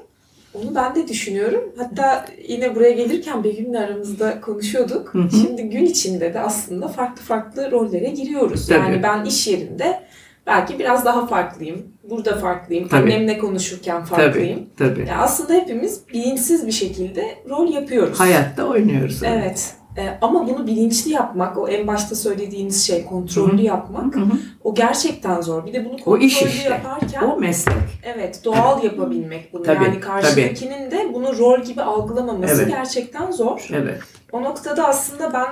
Onu 0.55 0.75
ben 0.75 0.95
de 0.95 1.09
düşünüyorum. 1.09 1.73
Hatta 1.79 2.25
yine 2.49 2.75
buraya 2.75 2.91
gelirken 2.91 3.45
Begüm'le 3.45 3.75
aramızda 3.75 4.41
konuşuyorduk. 4.41 5.15
Hı 5.15 5.19
hı. 5.19 5.31
Şimdi 5.31 5.63
gün 5.63 5.85
içinde 5.85 6.35
de 6.35 6.41
aslında 6.41 6.89
farklı 6.89 7.23
farklı 7.23 7.71
rollere 7.71 8.11
giriyoruz. 8.11 8.67
Tabii. 8.67 8.79
Yani 8.79 9.03
ben 9.03 9.25
iş 9.25 9.47
yerinde 9.47 10.01
belki 10.47 10.79
biraz 10.79 11.05
daha 11.05 11.27
farklıyım. 11.27 11.83
Burada 12.11 12.39
farklıyım. 12.39 12.89
Tabii. 12.89 13.03
Annemle 13.15 13.39
konuşurken 13.39 14.05
farklıyım. 14.05 14.67
Tabii, 14.79 14.95
tabii. 14.95 15.01
Yani 15.01 15.21
aslında 15.21 15.53
hepimiz 15.53 16.01
bilinçsiz 16.13 16.67
bir 16.67 16.73
şekilde 16.73 17.25
rol 17.49 17.73
yapıyoruz. 17.73 18.21
Hayatta 18.21 18.65
oynuyoruz. 18.67 19.23
Evet. 19.23 19.75
Ee, 19.99 20.19
ama 20.21 20.49
bunu 20.49 20.67
bilinçli 20.67 21.11
yapmak, 21.11 21.59
o 21.59 21.69
en 21.69 21.87
başta 21.87 22.15
söylediğiniz 22.15 22.87
şey 22.87 23.05
kontrollü 23.07 23.53
Hı 23.53 23.57
hı. 23.57 23.63
yapmak, 23.63 24.17
Hı 24.17 24.21
hı. 24.21 24.33
o 24.65 24.75
gerçekten 24.75 25.41
zor. 25.41 25.67
Bir 25.67 25.73
de 25.73 25.85
bunu 25.85 25.95
O 25.95 25.97
kontrollü 25.97 26.25
iş 26.25 26.43
işte. 26.43 26.69
yaparken 26.69 27.23
O 27.23 27.41
meslek. 27.41 27.75
Evet, 28.03 28.41
doğal 28.45 28.85
yapabilmek 28.85 29.53
bunu. 29.53 29.63
Tabii, 29.63 29.85
yani 29.85 30.01
karşıdakinin 30.01 30.91
de 30.91 31.15
bunu 31.15 31.39
rol 31.39 31.61
gibi 31.61 31.83
algılamaması 31.83 32.55
Evet. 32.63 32.69
gerçekten 32.71 33.31
zor. 33.31 33.69
Evet. 33.73 34.01
O 34.33 34.43
noktada 34.43 34.89
aslında 34.89 35.33
ben 35.33 35.47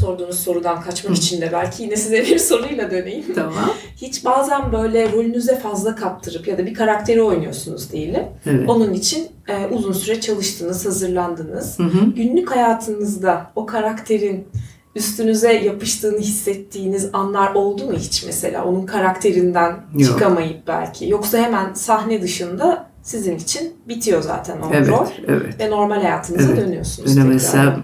sorduğunuz 0.00 0.38
sorudan 0.38 0.80
kaçmak 0.82 1.16
için 1.16 1.40
de 1.40 1.50
belki 1.52 1.82
yine 1.82 1.96
size 1.96 2.22
bir 2.22 2.38
soruyla 2.50 2.90
döneyim. 2.90 3.24
Tamam. 3.34 3.70
Hiç 3.96 4.24
bazen 4.24 4.72
böyle 4.72 5.12
rolünüze 5.12 5.58
fazla 5.58 5.96
kaptırıp 5.96 6.48
ya 6.48 6.58
da 6.58 6.66
bir 6.66 6.74
karakteri 6.74 7.22
oynuyorsunuz 7.22 7.92
diyelim. 7.92 8.24
Evet. 8.46 8.68
Onun 8.70 8.94
için 8.94 9.28
e, 9.48 9.66
uzun 9.66 9.92
süre 9.92 10.20
çalıştınız, 10.20 10.86
hazırlandınız. 10.86 11.78
Hı 11.78 11.82
hı. 11.82 12.04
Günlük 12.16 12.50
hayatınızda 12.50 13.50
o 13.56 13.66
karakterin 13.66 14.48
üstünüze 14.94 15.52
yapıştığını 15.52 16.18
hissettiğiniz 16.18 17.08
anlar 17.12 17.54
oldu 17.54 17.84
mu 17.84 17.92
hiç 17.98 18.24
mesela? 18.26 18.64
Onun 18.64 18.86
karakterinden 18.86 19.76
Yok. 19.98 20.10
çıkamayıp 20.10 20.66
belki. 20.66 21.08
Yoksa 21.08 21.38
hemen 21.38 21.72
sahne 21.74 22.22
dışında 22.22 22.90
sizin 23.02 23.36
için 23.36 23.72
bitiyor 23.88 24.22
zaten 24.22 24.60
o 24.60 24.70
Evet, 24.72 24.88
rol. 24.88 25.06
evet. 25.28 25.60
Ve 25.60 25.70
normal 25.70 26.02
hayatınıza 26.02 26.48
Evet. 26.52 26.64
dönüyorsunuz 26.66 27.16
Denemesem 27.16 27.82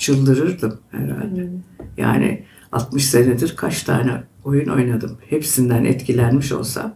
çıldırırdım 0.00 0.80
herhalde. 0.90 1.42
Hmm. 1.42 1.50
Yani 1.96 2.44
60 2.72 3.04
senedir 3.04 3.56
kaç 3.56 3.82
tane 3.82 4.22
oyun 4.44 4.68
oynadım. 4.68 5.18
Hepsinden 5.30 5.84
etkilenmiş 5.84 6.52
olsam 6.52 6.94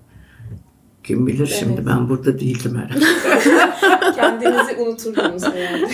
kim 1.04 1.26
bilir 1.26 1.46
şimdi 1.46 1.74
Evet. 1.74 1.86
ben 1.86 2.08
burada 2.08 2.40
değildim 2.40 2.76
herhalde. 2.76 3.04
Kendinizi 4.16 4.76
unuturdunuz 4.82 5.42
herhalde. 5.42 5.88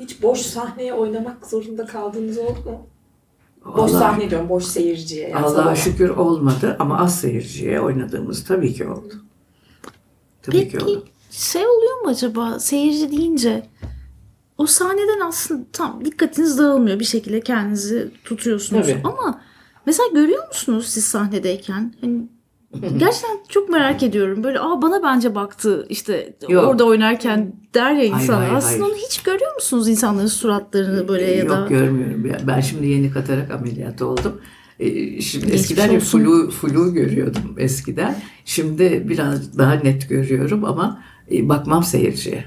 hiç 0.00 0.22
boş 0.22 0.40
sahneye 0.40 0.94
oynamak 0.94 1.46
zorunda 1.46 1.86
kaldığınız 1.86 2.38
oldu 2.38 2.58
mu? 2.64 2.86
Boş 3.64 3.74
Vallahi- 3.90 3.90
sahne 3.98 4.30
diyorum, 4.30 4.48
boş 4.48 4.64
seyirciye. 4.64 5.28
Yani 5.28 5.46
Allah'a 5.46 5.76
şükür 5.76 6.08
olmadı 6.08 6.76
ama 6.78 6.98
az 6.98 7.20
seyirciye 7.20 7.80
oynadığımız 7.80 8.44
tabii 8.44 8.72
ki 8.74 8.88
oldu. 8.88 9.14
Tabii 10.42 10.58
ki 10.58 10.68
Peki 10.72 10.84
oldu. 10.84 11.04
şey 11.30 11.66
oluyor 11.66 12.00
mu 12.04 12.08
acaba 12.08 12.58
seyirci 12.58 13.10
deyince 13.12 13.66
o 14.58 14.66
sahneden 14.66 15.20
aslında 15.28 15.64
tam 15.72 16.04
dikkatiniz 16.04 16.58
dağılmıyor 16.58 17.00
bir 17.00 17.04
şekilde 17.04 17.40
kendinizi 17.40 18.10
tutuyorsunuz 18.24 18.86
Tabii. 18.86 19.00
ama 19.04 19.40
mesela 19.86 20.08
görüyor 20.14 20.48
musunuz 20.48 20.86
siz 20.86 21.04
sahnedeyken 21.04 21.94
hani 22.00 22.22
gerçekten 22.98 23.38
çok 23.48 23.68
merak 23.68 24.02
ediyorum 24.02 24.44
böyle 24.44 24.60
aa 24.60 24.82
bana 24.82 25.02
bence 25.02 25.34
baktı 25.34 25.86
işte 25.88 26.36
Yok. 26.48 26.68
orada 26.68 26.84
oynarken 26.84 27.52
der 27.74 27.90
ya 27.90 27.96
Hayır, 27.96 28.12
insan 28.14 28.34
hayır, 28.38 28.52
aslında 28.54 28.84
hayır. 28.84 28.94
onu 28.94 29.00
hiç 29.08 29.22
görüyor 29.22 29.54
musunuz 29.54 29.88
insanların 29.88 30.26
suratlarını 30.26 31.08
böyle 31.08 31.30
ya 31.30 31.44
Yok 31.44 31.50
da 31.50 31.66
görmüyorum. 31.68 32.26
Ya 32.26 32.38
Ben 32.46 32.60
şimdi 32.60 32.86
yeni 32.86 33.10
katarak 33.10 33.50
ameliyatı 33.50 34.06
oldum. 34.06 34.40
Ee, 34.80 35.20
Şimdi 35.20 35.46
Geçmiş 35.46 35.60
eskiden 35.60 35.96
olsun. 35.96 36.18
flu, 36.24 36.50
flu 36.50 36.94
görüyordum 36.94 37.54
eskiden. 37.58 38.16
Şimdi 38.44 39.04
biraz 39.08 39.58
daha 39.58 39.74
net 39.74 40.08
görüyorum 40.08 40.64
ama 40.64 41.02
e, 41.32 41.48
bakmam 41.48 41.84
seyirciye. 41.84 42.44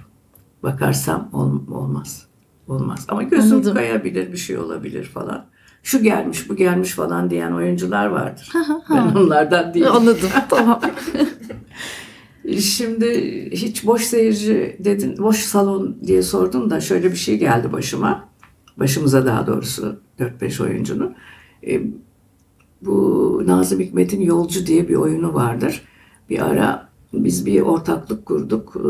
Bakarsam 0.63 1.29
ol- 1.33 1.67
olmaz. 1.71 2.25
Olmaz. 2.67 3.05
Ama 3.09 3.23
gözüm 3.23 3.53
Anladım. 3.57 3.73
kayabilir, 3.73 4.31
bir 4.31 4.37
şey 4.37 4.57
olabilir 4.57 5.03
falan. 5.03 5.45
Şu 5.83 6.03
gelmiş, 6.03 6.49
bu 6.49 6.55
gelmiş 6.55 6.91
falan 6.91 7.29
diyen 7.29 7.51
oyuncular 7.51 8.05
vardır. 8.05 8.51
ben 8.89 9.15
onlardan 9.15 9.73
değilim. 9.73 9.91
anladım 9.91 10.29
tamam 10.49 10.81
Şimdi 12.59 13.05
hiç 13.51 13.85
boş 13.85 14.03
seyirci 14.03 14.77
dedin, 14.79 15.17
boş 15.17 15.37
salon 15.37 15.97
diye 16.07 16.21
sordum 16.23 16.69
da 16.69 16.81
şöyle 16.81 17.11
bir 17.11 17.15
şey 17.17 17.39
geldi 17.39 17.71
başıma. 17.71 18.29
Başımıza 18.77 19.25
daha 19.25 19.47
doğrusu 19.47 19.99
4-5 20.19 20.63
oyuncunun. 20.63 21.15
E, 21.67 21.81
bu 22.81 23.43
Nazım 23.47 23.79
Hikmet'in 23.79 24.21
Yolcu 24.21 24.65
diye 24.65 24.87
bir 24.89 24.95
oyunu 24.95 25.33
vardır. 25.33 25.81
Bir 26.29 26.39
ara 26.45 26.88
biz 27.13 27.45
bir 27.45 27.61
ortaklık 27.61 28.25
kurduk. 28.25 28.75
E, 28.75 28.89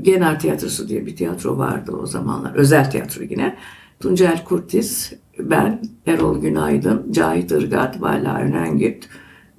Gener 0.00 0.40
Tiyatrosu 0.40 0.88
diye 0.88 1.06
bir 1.06 1.16
tiyatro 1.16 1.58
vardı 1.58 1.92
o 2.02 2.06
zamanlar. 2.06 2.54
Özel 2.54 2.90
tiyatro 2.90 3.22
yine. 3.22 3.56
Tuncel 4.00 4.44
Kurtiz, 4.44 5.12
ben, 5.38 5.82
Erol 6.06 6.40
Günaydın, 6.40 7.12
Cahit 7.12 7.52
Irgat, 7.52 8.02
Vala 8.02 8.38
Önengit. 8.38 9.08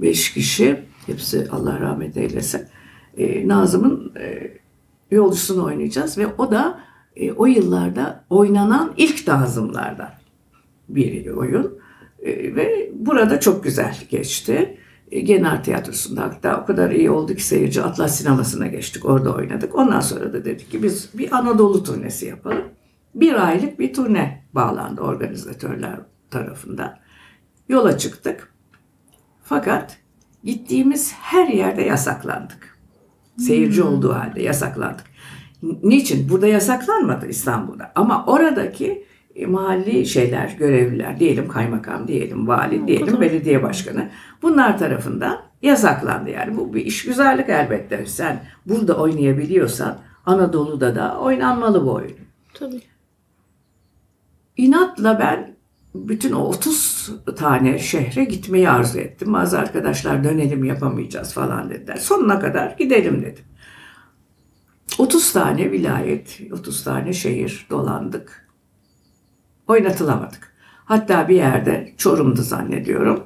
Beş 0.02 0.34
kişi. 0.34 0.80
Hepsi 1.08 1.48
Allah 1.52 1.80
rahmet 1.80 2.18
eylesin 2.18 2.62
e, 3.18 3.48
Nazım'ın 3.48 4.12
e, 4.20 4.52
yolcusunu 5.12 5.66
oynayacağız 5.66 6.18
ve 6.18 6.28
o 6.38 6.52
da 6.52 6.80
e, 7.16 7.32
o 7.32 7.46
yıllarda 7.46 8.24
oynanan 8.30 8.94
ilk 8.98 9.28
Nazımlardan 9.28 10.10
bir 10.90 11.28
oyun 11.28 11.82
E, 12.22 12.56
ve 12.56 12.92
burada 12.94 13.40
çok 13.40 13.64
güzel 13.64 13.98
geçti. 14.10 14.78
E, 15.12 15.20
Genar 15.20 15.64
Tiyatrosu'nda 15.64 16.22
hatta 16.22 16.62
o 16.62 16.66
kadar 16.66 16.92
iyi 16.92 17.12
oldu 17.12 17.36
ki 17.36 17.44
seyirci 17.44 17.82
Atlas 17.82 18.18
Sineması'na 18.18 18.68
geçtik. 18.68 19.06
Orada 19.06 19.36
oynadık. 19.36 19.76
Ondan 19.76 20.00
sonra 20.00 20.34
da 20.34 20.46
dedik 20.46 20.72
ki 20.72 20.84
biz 20.84 21.10
bir 21.14 21.38
Anadolu 21.38 21.84
turnesi 21.84 22.26
yapalım. 22.26 22.64
Bir 23.16 23.48
aylık 23.48 23.80
bir 23.80 23.94
turne 23.94 24.46
bağlandı 24.54 25.02
organizatörler 25.02 26.00
tarafından. 26.30 26.98
Yola 27.70 27.98
çıktık. 27.98 28.54
Fakat 29.44 29.98
gittiğimiz 30.44 31.14
her 31.14 31.48
yerde 31.48 31.82
yasaklandık. 31.82 32.78
Seyirci 33.38 33.84
olduğu 33.84 34.14
halde 34.14 34.42
yasaklandık. 34.42 35.06
Niçin? 35.84 36.30
Burada 36.30 36.48
yasaklanmadı 36.48 37.28
İstanbul'da. 37.28 37.92
Ama 37.96 38.26
oradaki 38.26 39.06
mahalli 39.48 40.06
şeyler, 40.06 40.56
görevliler, 40.60 41.20
diyelim 41.20 41.48
kaymakam, 41.48 42.08
diyelim 42.08 42.48
vali, 42.48 42.88
diyelim 42.88 43.22
belediye 43.22 43.64
başkanı. 43.64 44.10
Bunlar 44.42 44.78
tarafından 44.78 45.42
yasaklandı. 45.62 46.30
Yani 46.30 46.58
bu 46.58 46.74
bir 46.74 46.86
iş 46.86 47.06
güzellik 47.06 47.50
elbette. 47.50 48.06
Sen 48.06 48.44
burada 48.66 48.98
oynayabiliyorsan 48.98 49.98
Anadolu'da 50.26 50.96
da 50.96 51.20
oynanmalı 51.20 51.86
bu 51.86 51.92
oyun. 51.94 52.18
tabii 52.54 52.82
inatla 54.58 55.20
ben 55.20 55.56
bütün 55.96 56.32
o 56.32 56.44
30 56.44 57.12
tane 57.38 57.80
şehre 57.80 58.24
gitmeyi 58.24 58.70
arzu 58.70 59.00
ettim. 59.00 59.34
Bazı 59.34 59.60
arkadaşlar 59.60 60.24
dönelim 60.24 60.64
yapamayacağız 60.64 61.34
falan 61.34 61.70
dediler. 61.70 61.96
Sonuna 61.96 62.40
kadar 62.40 62.76
gidelim 62.80 63.22
dedim. 63.22 63.44
30 64.98 65.34
tane 65.34 65.72
vilayet, 65.72 66.42
30 66.52 66.84
tane 66.84 67.14
şehir 67.14 67.68
dolandık. 67.70 68.51
Oynatılamadık. 69.72 70.54
Hatta 70.86 71.28
bir 71.28 71.36
yerde 71.36 71.94
Çorum'du 71.98 72.42
zannediyorum. 72.42 73.24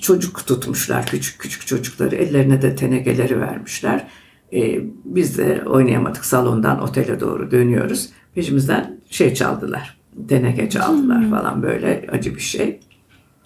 Çocuk 0.00 0.46
tutmuşlar, 0.46 1.06
küçük 1.06 1.40
küçük 1.40 1.66
çocukları. 1.66 2.16
Ellerine 2.16 2.62
de 2.62 2.76
tenekeleri 2.76 3.40
vermişler. 3.40 4.08
Ee, 4.52 4.80
biz 5.04 5.38
de 5.38 5.62
oynayamadık. 5.66 6.24
Salondan 6.24 6.82
otele 6.82 7.20
doğru 7.20 7.50
dönüyoruz. 7.50 8.10
Peşimizden 8.34 9.00
şey 9.10 9.34
çaldılar. 9.34 10.00
Teneke 10.28 10.70
çaldılar 10.70 11.30
falan 11.30 11.62
böyle 11.62 12.06
acı 12.12 12.34
bir 12.34 12.40
şey. 12.40 12.80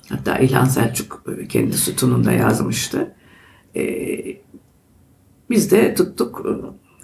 Hatta 0.09 0.39
İlhan 0.39 0.65
Selçuk 0.65 1.25
kendi 1.49 1.77
sütununda 1.77 2.33
yazmıştı. 2.33 3.15
Ee, 3.77 4.37
biz 5.51 5.71
de 5.71 5.95
tuttuk 5.95 6.47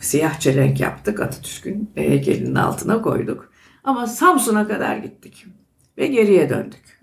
siyah 0.00 0.40
çelenk 0.40 0.80
yaptık 0.80 1.20
Atatürk'ün 1.20 1.90
heykelinin 1.94 2.54
altına 2.54 3.02
koyduk. 3.02 3.54
Ama 3.84 4.06
Samsun'a 4.06 4.68
kadar 4.68 4.96
gittik 4.96 5.46
ve 5.98 6.06
geriye 6.06 6.50
döndük. 6.50 7.00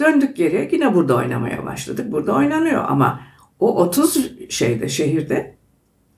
Döndük 0.00 0.36
geriye 0.36 0.68
yine 0.72 0.94
burada 0.94 1.16
oynamaya 1.16 1.64
başladık. 1.64 2.12
Burada 2.12 2.34
oynanıyor 2.34 2.84
ama 2.88 3.20
o 3.60 3.76
30 3.76 4.30
şeyde 4.50 4.88
şehirde 4.88 5.56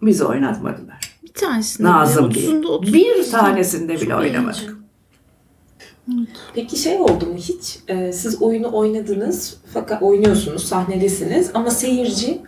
bizi 0.03 0.25
oynatmadılar. 0.25 1.19
Bir 1.23 1.33
tanesinde 1.33 1.89
Nazım 1.89 2.31
bile, 2.31 2.35
diye. 2.35 2.51
30'unda 2.51 2.67
30'unda. 2.67 2.93
Bir 2.93 3.31
tanesinde 3.31 4.01
bile 4.01 4.15
oynamadık. 4.17 4.79
Peki 6.55 6.77
şey 6.77 7.01
oldu 7.01 7.27
mu 7.27 7.37
hiç? 7.37 7.79
Ee, 7.89 8.13
siz 8.13 8.43
oyunu 8.43 8.77
oynadınız 8.77 9.61
fakat 9.73 10.03
oynuyorsunuz, 10.03 10.65
sahnedesiniz 10.65 11.51
ama 11.55 11.71
seyirci 11.71 12.43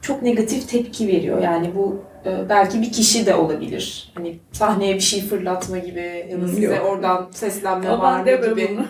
çok 0.00 0.22
negatif 0.22 0.68
tepki 0.68 1.08
veriyor. 1.08 1.42
Yani 1.42 1.72
bu 1.74 2.02
belki 2.48 2.82
bir 2.82 2.92
kişi 2.92 3.26
de 3.26 3.34
olabilir. 3.34 4.12
Hani 4.14 4.38
sahneye 4.52 4.94
bir 4.94 5.00
şey 5.00 5.26
fırlatma 5.28 5.78
gibi 5.78 6.26
ya 6.30 6.40
da 6.42 6.48
size 6.48 6.76
yok. 6.76 6.86
oradan 6.86 7.28
seslenme 7.32 7.88
Aman 7.88 8.00
var 8.26 8.32
mı 8.32 8.48
gibi. 8.48 8.68
bunu. 8.70 8.86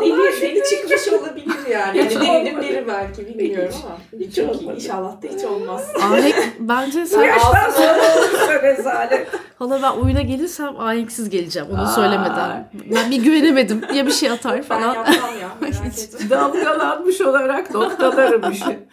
deli, 0.00 0.42
deli 0.42 0.62
çıkmış 0.70 1.08
olabilir 1.08 1.66
yani. 1.70 2.02
Hiç 2.04 2.12
yani 2.14 2.26
delinin 2.26 2.50
olmadı. 2.54 2.68
biri 2.68 2.84
belki 2.88 3.26
bilmiyorum 3.38 3.74
ama. 3.84 4.20
Hiç 4.20 4.36
çok 4.36 4.48
olmadı. 4.56 4.74
İnşallah 4.76 5.22
da 5.22 5.26
hiç 5.36 5.44
olmaz. 5.44 5.88
Ahenk 6.02 6.34
bence 6.60 7.02
Bu 7.02 7.06
sen 7.06 7.22
yaştan 7.22 7.70
sonra 7.70 7.96
olursa 8.18 8.62
rezalet. 8.62 9.26
hala 9.58 9.82
ben 9.82 9.90
oyuna 9.90 10.22
gelirsem 10.22 10.80
ahenksiz 10.80 11.30
geleceğim 11.30 11.68
onu 11.72 11.82
Aa. 11.82 11.86
söylemeden. 11.86 12.68
Ben 12.94 13.10
bir 13.10 13.22
güvenemedim 13.22 13.82
ya 13.94 14.06
bir 14.06 14.12
şey 14.12 14.30
atar 14.30 14.56
Ben 14.56 14.62
falan. 14.62 14.94
yapmam 14.94 15.14
ya 15.40 15.48
merak 15.60 15.74
etme. 15.98 16.30
Dalgalanmış 16.30 17.20
olarak 17.20 17.74
noktalarım 17.74 18.52
işi. 18.52 18.64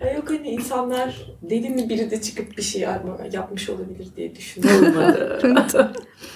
E, 0.00 0.14
Yok 0.14 0.30
hani 0.30 0.48
insanlar 0.48 1.26
deli 1.42 1.70
mi 1.70 1.88
biri 1.88 2.10
de 2.10 2.22
çıkıp 2.22 2.56
bir 2.56 2.62
şey 2.62 2.80
yapmış 3.32 3.70
olabilir 3.70 4.08
diye 4.16 4.34
düşünüyorum. 4.36 4.86
Olmadı. 4.86 5.92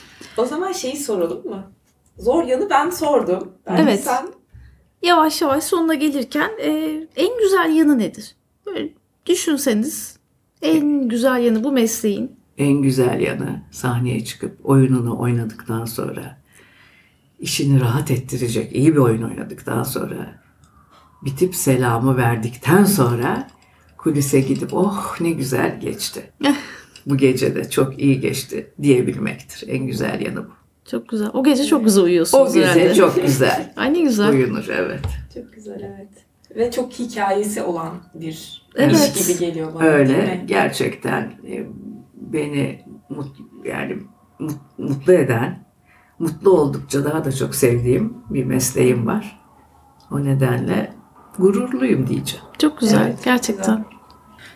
o 0.37 0.45
zaman 0.45 0.73
şeyi 0.73 0.97
soralım 0.97 1.49
mı? 1.49 1.73
Zor 2.19 2.45
yanı 2.45 2.71
ben 2.71 2.91
sordum. 2.91 3.53
Belki 3.67 3.83
Evet. 3.83 4.05
Sen 4.05 4.29
Yavaş 5.03 5.43
yavaş 5.43 5.65
sonuna 5.65 5.95
gelirken 5.95 6.51
e, 6.63 6.71
en 7.17 7.39
güzel 7.39 7.77
yanı 7.77 7.99
nedir? 7.99 8.37
Böyle 8.67 8.89
düşünseniz 9.27 10.19
en 10.63 11.09
güzel 11.09 11.43
yanı 11.43 11.65
bu 11.65 11.73
mesleğin. 11.73 12.37
En 12.59 12.83
güzel 12.83 13.21
yanı 13.21 13.63
sahneye 13.71 14.25
çıkıp 14.25 14.59
oyununu 14.65 15.21
oynadıktan 15.21 15.85
sonra 15.85 16.39
işini 17.39 17.81
rahat 17.81 18.11
ettirecek 18.11 18.77
iyi 18.77 18.93
bir 18.93 18.99
oyun 18.99 19.23
oynadıktan 19.23 19.83
sonra 19.83 20.43
bitip 21.25 21.55
selamı 21.55 22.17
verdikten 22.17 22.85
sonra 22.85 23.49
kulise 23.99 24.41
gidip 24.41 24.75
oh 24.75 25.17
ne 25.21 25.31
güzel 25.31 25.81
geçti. 25.81 26.33
bu 27.07 27.17
gece 27.17 27.55
de 27.55 27.71
çok 27.71 27.99
iyi 28.01 28.21
geçti 28.21 28.73
diyebilmektir. 28.83 29.69
En 29.69 29.87
güzel 29.87 30.21
yanı 30.21 30.47
bu. 30.47 30.51
Çok 30.91 31.09
güzel. 31.09 31.29
O 31.33 31.45
gece 31.45 31.65
çok 31.65 31.85
güzel 31.85 32.03
O 32.03 32.05
uyuyorsunuz 32.07 32.55
gece 32.55 32.67
herhalde. 32.67 32.95
çok 32.95 33.23
güzel 33.23 33.73
Ay 33.77 33.95
ne 33.95 34.01
güzel. 34.01 34.29
uyunur 34.31 34.69
evet. 34.69 35.01
çok 35.35 35.53
güzel 35.53 35.81
evet. 35.81 36.09
Ve 36.57 36.71
çok 36.71 36.93
hikayesi 36.93 37.63
olan 37.63 37.95
bir 38.15 38.63
Evet. 38.77 39.13
iş 39.17 39.29
gibi 39.29 39.39
geliyor 39.39 39.75
bana. 39.75 39.83
değil 39.83 39.93
Öyle 39.95 40.17
mi? 40.17 40.45
gerçekten 40.47 41.21
e, 41.23 41.67
beni 42.15 42.85
mut, 43.11 43.37
yani 43.65 43.97
mut- 44.39 44.79
mutlu 44.79 45.13
eden, 45.13 45.67
mutlu 46.19 46.51
oldukça 46.51 47.05
daha 47.05 47.25
da 47.25 47.33
çok 47.33 47.55
sevdiğim 47.55 48.15
bir 48.31 48.45
mesleğim 48.45 49.07
var. 49.07 49.41
O 50.11 50.25
nedenle 50.25 50.93
gururluyum 51.39 52.07
diyeceğim. 52.07 52.45
Çok 52.59 52.79
güzel 52.81 53.07
Evet, 53.07 53.19
gerçekten. 53.25 53.85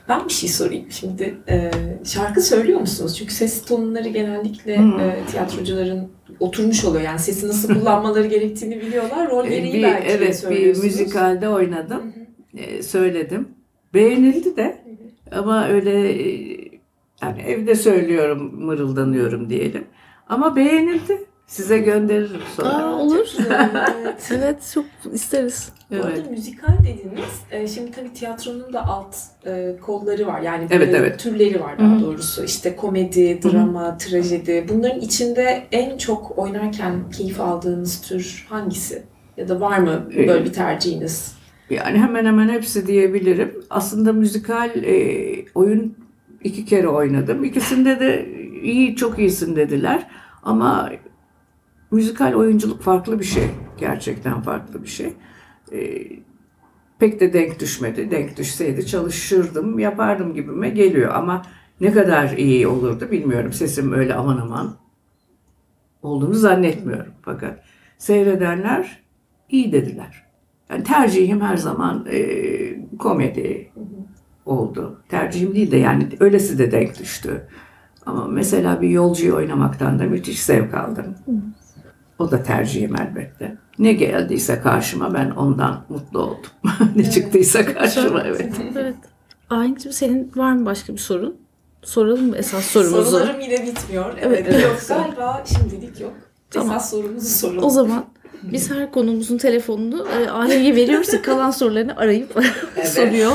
Ben 0.09 0.25
bir 0.29 0.33
şey 0.33 0.49
sorayım 0.49 0.87
şimdi. 0.91 1.39
Ee, 1.49 1.71
şarkı 2.05 2.41
söylüyor 2.41 2.81
musunuz? 2.81 3.17
Çünkü 3.19 3.35
ses 3.35 3.65
tonları 3.65 4.09
genellikle 4.09 4.79
Hmm. 4.79 5.01
e, 5.01 5.17
tiyatrocuların 5.31 6.09
oturmuş 6.41 6.85
oluyor. 6.85 7.03
Yani 7.05 7.19
sesi 7.19 7.49
nasıl 7.49 7.75
kullanmaları 7.75 8.27
gerektiğini 8.37 8.81
biliyorlar. 8.81 9.31
Rol 9.31 9.45
gereği 9.45 9.75
bir, 9.75 9.83
belki 9.83 10.07
de 10.09 10.13
evet 10.13 10.29
bir 10.29 10.33
söylüyorsunuz. 10.35 10.85
müzikalde 10.87 11.49
oynadım, 11.49 12.03
hı. 12.55 12.59
e, 12.59 12.83
söyledim. 12.83 13.49
Beğenildi 13.95 14.57
de 14.57 14.83
ama 15.33 15.69
öyle 15.69 16.13
e, 16.13 16.59
yani 17.23 17.43
evde 17.47 17.75
söylüyorum, 17.75 18.65
mırıldanıyorum 18.65 19.51
diyelim. 19.51 19.85
Ama 20.29 20.57
beğenildi. 20.57 21.25
Size 21.47 21.79
gönderirim 21.79 22.41
sonra. 22.57 22.69
Aa, 22.69 22.95
olur. 22.99 23.27
Evet. 24.01 24.31
Evet 24.37 24.71
çok 24.75 24.85
isteriz. 25.13 25.73
Bu 25.91 25.95
Evet. 25.95 26.05
arada 26.05 26.31
müzikal 26.31 26.79
dediniz. 26.79 27.25
E, 27.51 27.69
şimdi 27.69 27.91
tabii 27.91 28.13
tiyatronun 28.13 28.73
da 28.73 28.87
alt 28.87 29.17
e, 29.47 29.77
kolları 29.83 30.27
var. 30.27 30.41
Yani 30.41 30.67
Evet, 30.71 30.89
böyle 30.89 30.99
evet. 30.99 31.19
türleri 31.21 31.61
var 31.61 31.79
daha 31.79 31.89
Hı 31.93 31.97
hı. 31.97 32.01
doğrusu. 32.03 32.45
İşte 32.45 32.77
komedi, 32.77 33.41
drama, 33.43 33.97
trajedi. 33.99 34.67
Bunların 34.69 35.01
içinde 35.01 35.63
en 35.73 35.99
çok 35.99 36.39
oynarken 36.39 37.11
keyif 37.11 37.41
aldığınız 37.41 38.01
tür 38.01 38.47
hangisi? 38.49 39.03
Ya 39.37 39.49
da 39.49 39.61
var 39.61 39.79
mı 39.79 40.09
Ee, 40.17 40.29
böyle 40.29 40.45
bir 40.45 40.53
tercihiniz? 40.53 41.35
Yani 41.71 41.99
hemen 41.99 42.25
hemen 42.25 42.49
hepsi 42.49 42.87
diyebilirim. 42.87 43.65
Aslında 43.71 44.13
müzikal 44.13 44.71
e, 44.85 45.35
oyun 45.55 45.97
iki 46.45 46.65
kere 46.65 46.89
oynadım. 46.89 47.45
İkisinde 47.45 48.01
de 48.01 48.27
iyi, 48.63 48.97
çok 48.97 49.19
iyisin 49.19 49.57
dediler. 49.57 50.07
Ama 50.43 50.91
müzikal 51.93 52.35
oyunculuk 52.35 52.83
farklı 52.83 53.19
bir 53.19 53.25
şey. 53.25 53.51
Gerçekten 53.79 54.43
farklı 54.43 54.83
bir 54.83 54.89
şey. 54.89 55.13
E, 55.73 56.03
pek 56.99 57.21
de 57.21 57.33
denk 57.33 57.61
düşmedi. 57.61 58.11
Denk 58.11 58.37
düşseydi 58.37 58.87
çalışırdım, 58.87 59.79
yapardım 59.79 60.35
gibime 60.35 60.71
geliyor. 60.71 61.15
Ama 61.15 61.43
ne 61.81 61.93
kadar 61.93 62.31
iyi 62.31 62.67
olurdu 62.67 63.11
bilmiyorum. 63.11 63.53
Sesim 63.53 63.93
öyle 63.93 64.15
aman 64.15 64.37
aman 64.37 64.77
olduğunu 66.03 66.35
zannetmiyorum. 66.35 67.13
Fakat 67.23 67.63
seyredenler 67.99 69.03
iyi 69.49 69.73
dediler. 69.73 70.25
Yani 70.71 70.85
tercihim 70.85 71.41
her 71.41 71.57
zaman 71.57 72.07
e, 72.11 72.19
komedi 72.99 73.71
oldu. 74.47 75.03
Tercihim 75.09 75.55
değil 75.55 75.71
de 75.71 75.77
yani 75.77 76.09
öylesi 76.21 76.59
de 76.59 76.73
denk 76.73 76.99
düştü. 76.99 77.49
Ama 78.07 78.27
mesela 78.27 78.83
bir 78.83 78.89
yolcuyu 78.89 79.37
oynamaktan 79.37 79.99
da 79.99 80.05
müthiş 80.05 80.43
zevk 80.43 80.75
aldım. 80.75 81.15
O 82.23 82.31
da 82.31 82.43
tercihim 82.43 82.97
elbette. 83.01 83.57
Ne 83.79 83.93
geldiyse 83.93 84.61
karşıma 84.61 85.15
ben 85.15 85.31
ondan 85.31 85.85
mutlu 85.89 86.19
oldum. 86.19 86.51
ne 86.97 87.11
çıktıysa 87.11 87.75
karşıma 87.75 88.23
evet. 88.23 88.53
Evet. 88.79 88.95
Ahenk'cim 89.51 89.93
senin 89.93 90.33
var 90.37 90.53
mı 90.53 90.67
başka 90.67 90.93
bir 90.93 90.99
sorun? 90.99 91.37
Soralım 91.83 92.29
mı 92.29 92.37
esas 92.37 92.65
sorumuzu? 92.65 93.11
Sorularım 93.11 93.41
yine 93.41 93.67
bitmiyor. 93.67 94.15
Evet, 94.21 94.47
Evet. 94.49 94.63
yok 94.63 94.77
galiba 94.89 95.45
şimdilik 95.47 96.01
yok. 96.01 96.13
Tamam. 96.51 96.77
Esas 96.77 96.91
sorumuzu 96.91 97.27
soralım. 97.29 97.65
O 97.65 97.71
zaman 97.71 98.05
biz 98.43 98.71
her 98.71 98.91
konumuzun 98.93 99.39
telefonunu 99.39 100.07
e, 100.09 100.31
Ahenk'e 100.31 100.77
veriyoruz 100.77 101.23
kalan 101.23 101.51
sorularını 101.51 101.97
arayıp 101.97 102.35
soruyor. 102.85 103.33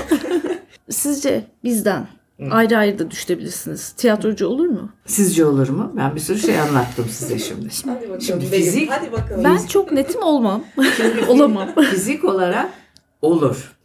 Sizce 0.89 1.43
bizden 1.63 2.07
ayrı 2.51 2.77
ayrı 2.77 2.99
da 2.99 3.11
düşebilirsiniz. 3.11 3.89
Tiyatrocu 3.89 4.47
olur 4.47 4.65
mu? 4.67 4.89
Sizce 5.05 5.45
olur 5.45 5.69
mu? 5.69 5.93
Ben 5.97 6.15
bir 6.15 6.19
sürü 6.19 6.39
şey 6.39 6.59
anlattım 6.59 7.05
size 7.09 7.39
şimdi. 7.39 7.67
Hadi 7.85 8.01
bakalım. 8.01 8.21
Şimdi 8.21 8.45
fizik- 8.45 8.89
Hadi 8.89 9.11
bakalım. 9.11 9.43
Ben 9.43 9.57
çok 9.67 9.91
netim 9.91 10.23
olmam. 10.23 10.63
Olamam. 11.27 11.67
Fizik 11.91 12.25
olarak 12.25 12.69
olur. 13.21 13.75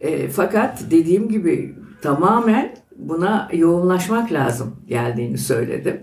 E, 0.00 0.28
fakat 0.28 0.82
dediğim 0.90 1.28
gibi 1.28 1.74
tamamen 2.02 2.76
buna 2.96 3.48
yoğunlaşmak 3.52 4.32
lazım 4.32 4.76
geldiğini 4.88 5.38
söyledim. 5.38 6.02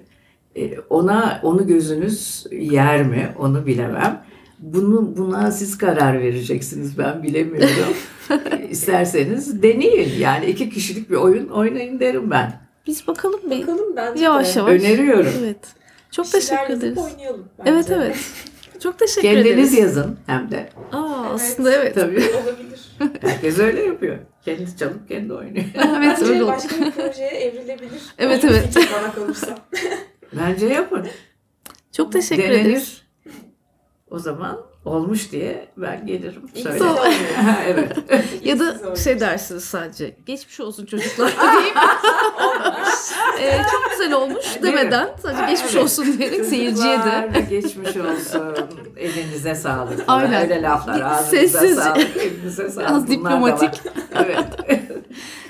E, 0.55 0.79
ona 0.79 1.39
onu 1.43 1.67
gözünüz 1.67 2.45
yer 2.51 3.03
mi 3.03 3.29
onu 3.39 3.65
bilemem. 3.65 4.23
Bunu 4.63 5.17
buna 5.17 5.51
siz 5.51 5.77
karar 5.77 6.19
vereceksiniz 6.19 6.97
ben 6.97 7.23
bilemiyorum. 7.23 7.93
İsterseniz 8.69 9.63
deneyin 9.63 10.19
yani 10.19 10.45
iki 10.45 10.69
kişilik 10.69 11.09
bir 11.09 11.15
oyun 11.15 11.47
oynayın 11.49 11.99
derim 11.99 12.31
ben. 12.31 12.61
Biz 12.87 13.07
bakalım 13.07 13.39
bir 13.51 13.61
Bakalım 13.61 13.95
bence 13.95 14.23
yavaş 14.23 14.55
de. 14.55 14.59
yavaş. 14.59 14.71
Öneriyorum. 14.81 15.31
Evet. 15.39 15.57
Çok 16.11 16.25
Bir 16.25 16.29
şeyler 16.41 16.47
teşekkür 16.67 16.73
ederiz. 16.73 16.97
oynayalım 16.97 17.45
bence. 17.59 17.71
Evet 17.71 17.91
evet. 17.91 18.15
Çok 18.83 18.99
teşekkür 18.99 19.21
Kendiniz 19.21 19.47
ederiz. 19.47 19.73
yazın 19.77 20.17
hem 20.25 20.51
de. 20.51 20.69
Aa, 20.91 21.25
aslında 21.33 21.73
evet. 21.73 21.95
Tabii. 21.95 22.15
Olabilir. 22.43 22.97
Herkes 23.21 23.59
öyle 23.59 23.83
yapıyor. 23.83 24.17
Kendi 24.45 24.77
çalıp 24.77 25.07
kendi 25.07 25.33
oynuyor. 25.33 25.65
Evet 25.75 26.17
Bence 26.19 26.25
öyle 26.25 26.47
başka 26.47 26.85
bir 26.85 26.91
projeye 26.91 27.29
evrilebilir. 27.29 28.01
Evet, 28.17 28.43
bir 28.43 28.49
evet. 28.49 28.67
fikir 28.73 28.89
bana 29.01 29.13
kalırsa. 29.13 29.57
Bence 30.33 30.65
yapın. 30.67 31.07
Çok 31.91 32.11
teşekkür 32.11 32.43
Denenir. 32.43 32.59
ederiz. 32.61 33.01
O 34.13 34.19
zaman 34.19 34.59
olmuş 34.85 35.31
diye 35.31 35.67
ben 35.77 36.05
gelirim. 36.05 36.41
Ha, 37.45 37.57
evet. 37.67 37.91
Ya 38.43 38.59
da 38.59 38.95
şey 38.95 39.19
dersiniz 39.19 39.63
sadece. 39.63 40.15
Geçmiş 40.25 40.59
olsun 40.59 40.85
çocuklar 40.85 41.27
deyip 41.37 41.77
e, 43.41 43.61
çok 43.71 43.91
güzel 43.91 44.13
olmuş 44.13 44.45
demeden 44.63 45.09
sadece 45.21 45.45
geçmiş 45.45 45.73
Evet. 45.73 45.83
olsun 45.83 46.17
diyerek 46.17 46.45
seyirciye 46.45 46.97
de 46.99 47.41
geçmiş 47.49 47.97
olsun. 47.97 48.55
Elinize 48.97 49.55
sağlık. 49.55 50.05
falan. 50.05 50.19
Aynen. 50.23 50.41
Öyle 50.41 50.61
laflar. 50.61 51.01
Ağzınıza 51.01 51.29
Sessizce. 51.37 51.81
sağlık. 51.81 52.17
Elinize 52.17 52.69
sağlık. 52.69 52.89
Az 52.91 53.07
diplomatik. 53.07 53.81
Evet. 54.15 54.45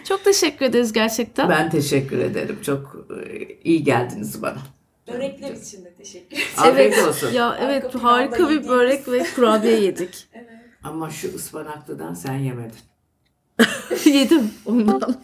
çok 0.07 0.23
teşekkür 0.23 0.65
ederiz 0.65 0.93
gerçekten. 0.93 1.49
Ben 1.49 1.69
teşekkür 1.69 2.17
ederim. 2.17 2.59
Çok 2.65 3.07
e, 3.25 3.47
iyi 3.63 3.83
geldiniz 3.83 4.41
bana. 4.41 4.57
Börekler 5.13 5.51
için 5.51 5.82
Afiyet 6.57 7.07
olsun. 7.07 7.31
Ya 7.33 7.57
evet 7.61 7.91
planda 7.91 8.03
harika 8.11 8.37
bir 8.37 8.41
yediğimiz. 8.43 8.69
börek 8.69 9.07
ve 9.07 9.23
kurabiye 9.35 9.79
yedik. 9.79 10.27
Evet. 10.33 10.47
Ama 10.83 11.09
şu 11.09 11.27
ıspanaklıdan 11.35 12.13
sen 12.13 12.33
yemedin. 12.33 12.79
Yedim 14.13 14.51
ondan. 14.65 15.15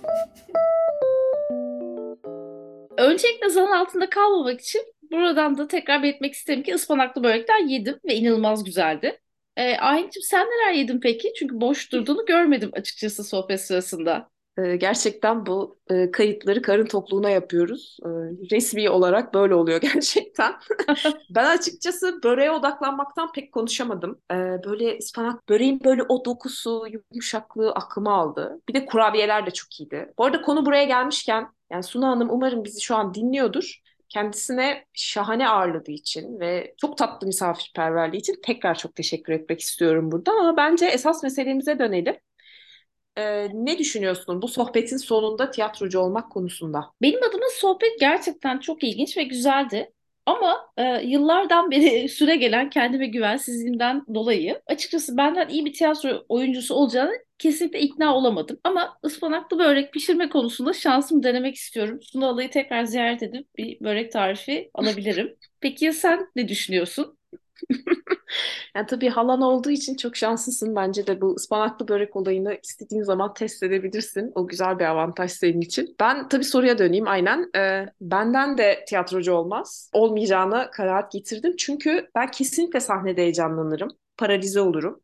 Öncelikle 2.97 3.49
zan 3.49 3.71
altında 3.71 4.09
kalmamak 4.09 4.61
için 4.61 4.81
buradan 5.11 5.57
da 5.57 5.67
tekrar 5.67 6.03
belirtmek 6.03 6.33
isterim 6.33 6.63
ki 6.63 6.73
ıspanaklı 6.75 7.23
börekler 7.23 7.59
yedim 7.59 7.99
ve 8.05 8.15
inanılmaz 8.15 8.63
güzeldi. 8.63 9.19
Ee, 9.57 9.77
Ahenk'cim 9.77 10.23
sen 10.23 10.45
neler 10.47 10.73
yedin 10.73 10.99
peki? 10.99 11.33
Çünkü 11.39 11.61
boş 11.61 11.91
durduğunu 11.91 12.25
görmedim 12.25 12.69
açıkçası 12.73 13.23
sohbet 13.23 13.61
sırasında. 13.61 14.29
Ee, 14.59 14.75
Gerçekten 14.75 15.45
bu 15.45 15.79
e, 15.91 16.11
kayıtları 16.11 16.61
karın 16.61 16.85
tokluğuna 16.85 17.29
yapıyoruz. 17.29 17.97
Ee, 18.05 18.07
Resmi 18.51 18.89
olarak 18.89 19.33
böyle 19.33 19.55
oluyor 19.55 19.81
gerçekten. 19.93 20.53
Ben 21.29 21.57
açıkçası 21.57 22.19
böreğe 22.23 22.51
odaklanmaktan 22.51 23.31
pek 23.31 23.51
konuşamadım. 23.51 24.21
Ee, 24.31 24.35
Böyle 24.65 24.97
ıspanak 24.97 25.49
böreğin 25.49 25.81
böyle 25.83 26.03
o 26.03 26.25
dokusu, 26.25 26.85
yumuşaklığı 27.11 27.71
aklıma 27.71 28.13
aldı. 28.13 28.61
Bir 28.69 28.73
de 28.73 28.85
kurabiyeler 28.85 29.45
de 29.45 29.51
çok 29.51 29.79
iyiydi. 29.79 30.13
Bu 30.17 30.25
arada 30.25 30.41
konu 30.41 30.65
buraya 30.65 30.83
gelmişken, 30.85 31.47
yani 31.71 31.83
Suna 31.83 32.07
Hanım 32.09 32.29
umarım 32.31 32.63
bizi 32.63 32.81
şu 32.81 32.95
an 32.95 33.13
dinliyordur. 33.13 33.79
Kendisine 34.09 34.85
şahane 34.93 35.49
ağırladığı 35.49 35.91
için 35.91 36.39
ve 36.39 36.73
çok 36.77 36.97
tatlı 36.97 37.27
misafirperverliği 37.27 38.19
için 38.19 38.35
tekrar 38.43 38.75
çok 38.77 38.95
teşekkür 38.95 39.33
etmek 39.33 39.59
istiyorum 39.59 40.11
burada. 40.11 40.31
Ama 40.31 40.57
bence 40.57 40.85
esas 40.85 41.23
meselemize 41.23 41.79
dönelim. 41.79 42.15
Ee, 43.19 43.49
ne 43.53 43.77
düşünüyorsun 43.77 44.41
bu 44.41 44.47
sohbetin 44.47 44.97
sonunda 44.97 45.51
tiyatrocu 45.51 45.99
olmak 45.99 46.31
konusunda? 46.31 46.91
Benim 47.01 47.23
adıma 47.23 47.45
sohbet 47.53 47.99
gerçekten 47.99 48.59
çok 48.59 48.83
ilginç 48.83 49.17
ve 49.17 49.23
güzeldi. 49.23 49.91
Ama 50.25 50.71
e, 50.77 50.83
yıllardan 51.03 51.71
beri 51.71 52.09
süre 52.09 52.35
gelen 52.35 52.69
kendime 52.69 53.07
güvensizliğimden 53.07 54.05
dolayı 54.13 54.61
açıkçası 54.67 55.17
benden 55.17 55.49
iyi 55.49 55.65
bir 55.65 55.73
tiyatro 55.73 56.25
oyuncusu 56.29 56.75
olacağını 56.75 57.13
kesinlikle 57.39 57.79
ikna 57.79 58.15
olamadım. 58.15 58.59
Ama 58.63 58.97
ıspanaklı 59.05 59.59
börek 59.59 59.93
pişirme 59.93 60.29
konusunda 60.29 60.73
şansımı 60.73 61.23
denemek 61.23 61.55
istiyorum. 61.55 61.99
Sunu 62.01 62.27
Alayı 62.27 62.49
tekrar 62.51 62.83
ziyaret 62.83 63.23
edip 63.23 63.47
bir 63.57 63.79
börek 63.81 64.11
tarifi 64.11 64.71
alabilirim. 64.73 65.35
Peki 65.61 65.85
ya 65.85 65.93
sen 65.93 66.27
ne 66.35 66.47
düşünüyorsun? 66.47 67.18
Yani 68.75 68.85
tabii 68.87 69.09
halan 69.09 69.41
olduğu 69.41 69.69
için 69.69 69.95
çok 69.95 70.15
şanslısın. 70.15 70.75
Bence 70.75 71.07
de 71.07 71.21
bu 71.21 71.35
ıspanaklı 71.35 71.87
börek 71.87 72.15
olayını 72.15 72.57
istediğin 72.63 73.03
zaman 73.03 73.33
test 73.33 73.63
edebilirsin. 73.63 74.31
O 74.35 74.47
güzel 74.47 74.79
bir 74.79 74.85
avantaj 74.85 75.31
senin 75.31 75.61
için. 75.61 75.95
Ben 75.99 76.27
tabii 76.29 76.43
soruya 76.43 76.77
döneyim 76.77 77.07
aynen. 77.07 77.49
Ee, 77.55 77.85
benden 78.01 78.57
de 78.57 78.85
tiyatrocu 78.87 79.33
olmaz. 79.33 79.89
Olmayacağına 79.93 80.71
kanaat 80.71 81.11
getirdim. 81.11 81.55
Çünkü 81.57 82.09
ben 82.15 82.31
kesinlikle 82.31 82.79
sahnede 82.79 83.21
heyecanlanırım. 83.21 83.89
Paralize 84.17 84.61
olurum. 84.61 85.01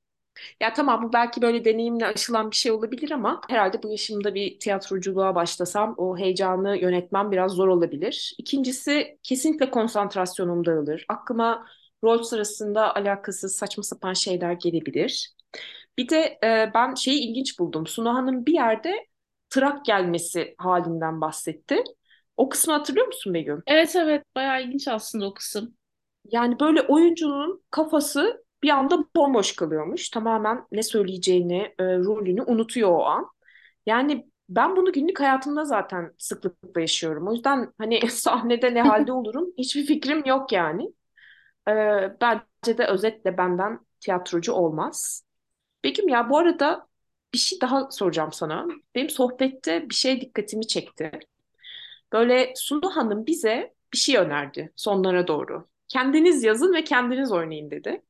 Ya 0.62 0.74
tamam 0.74 1.04
bu 1.04 1.14
belki 1.14 1.42
böyle 1.42 1.66
deneyimle 1.66 2.06
aşılan 2.06 2.52
bir 2.52 2.56
şey 2.56 2.72
olabilir 2.72 3.12
ama 3.12 3.42
herhalde 3.50 3.84
bu 3.84 3.90
yaşımda 3.92 4.36
bir 4.36 4.60
tiyatroculuğa 4.60 5.36
başlasam 5.36 5.96
o 5.98 6.18
heyecanı 6.18 6.78
yönetmem 6.78 7.32
biraz 7.32 7.52
zor 7.52 7.68
olabilir. 7.68 8.36
İkincisi 8.38 9.18
kesinlikle 9.24 9.72
konsantrasyonum 9.72 10.66
dağılır. 10.66 11.06
Aklıma 11.10 11.66
rol 12.06 12.24
sırasında 12.24 12.96
alakasız 12.96 13.56
saçma 13.56 13.84
sapan 13.84 14.14
şeyler 14.14 14.54
gelebilir. 14.54 15.34
Bir 15.98 16.10
de 16.10 16.40
e, 16.44 16.72
ben 16.74 16.96
şeyi 16.96 17.20
ilginç 17.30 17.60
buldum. 17.60 17.88
Suna 17.88 18.14
Hanım 18.14 18.46
bir 18.46 18.54
yerde 18.54 19.08
trak 19.50 19.86
gelmesi 19.86 20.56
halinden 20.58 21.22
bahsetti. 21.22 21.84
O 22.38 22.50
kısmı 22.50 22.74
hatırlıyor 22.74 23.08
musun 23.08 23.34
Begüm? 23.34 23.64
Evet 23.68 23.96
evet 23.96 24.24
bayağı 24.36 24.64
ilginç 24.64 24.88
aslında 24.88 25.26
o 25.26 25.34
kısım. 25.34 25.76
Yani 26.32 26.60
böyle 26.60 26.82
oyuncunun 26.82 27.64
kafası 27.72 28.46
bir 28.64 28.70
anda 28.70 29.06
bomboş 29.16 29.56
kalıyormuş. 29.56 30.10
Tamamen 30.10 30.68
ne 30.72 30.84
söyleyeceğini, 30.84 31.74
e, 31.80 31.84
rolünü 31.84 32.42
unutuyor 32.42 32.92
o 32.92 33.06
an. 33.06 33.28
Yani 33.86 34.30
ben 34.50 34.76
bunu 34.76 34.92
günlük 34.94 35.20
hayatımda 35.20 35.66
zaten 35.66 36.14
sıklıkla 36.18 36.82
yaşıyorum. 36.82 37.28
O 37.28 37.34
yüzden 37.34 37.74
hani 37.78 38.00
sahnede 38.10 38.74
ne 38.74 38.82
halde 38.82 39.12
olurum 39.14 39.50
hiçbir 39.58 39.86
fikrim 39.86 40.26
yok 40.26 40.52
yani. 40.52 40.94
E, 41.68 41.72
bence 42.22 42.78
de 42.78 42.86
özetle 42.88 43.38
benden 43.38 43.80
tiyatrocu 44.00 44.54
olmaz. 44.54 45.24
Begüm 45.84 46.10
ya 46.10 46.30
bu 46.30 46.38
arada 46.38 46.88
bir 47.34 47.38
şey 47.40 47.62
daha 47.62 47.92
soracağım 47.92 48.34
sana. 48.34 48.68
Benim 48.96 49.10
sohbette 49.10 49.90
bir 49.90 49.96
şey 49.96 50.22
dikkatimi 50.22 50.68
çekti. 50.68 51.12
Böyle 52.14 52.54
Sunu 52.56 52.96
Hanım 52.96 53.26
bize 53.28 53.74
bir 53.94 53.98
şey 53.98 54.18
önerdi 54.18 54.74
sonlara 54.76 55.28
doğru. 55.28 55.68
Kendiniz 55.88 56.44
yazın 56.44 56.74
ve 56.74 56.84
kendiniz 56.84 57.32
oynayın 57.32 57.72
dedi. 57.72 58.02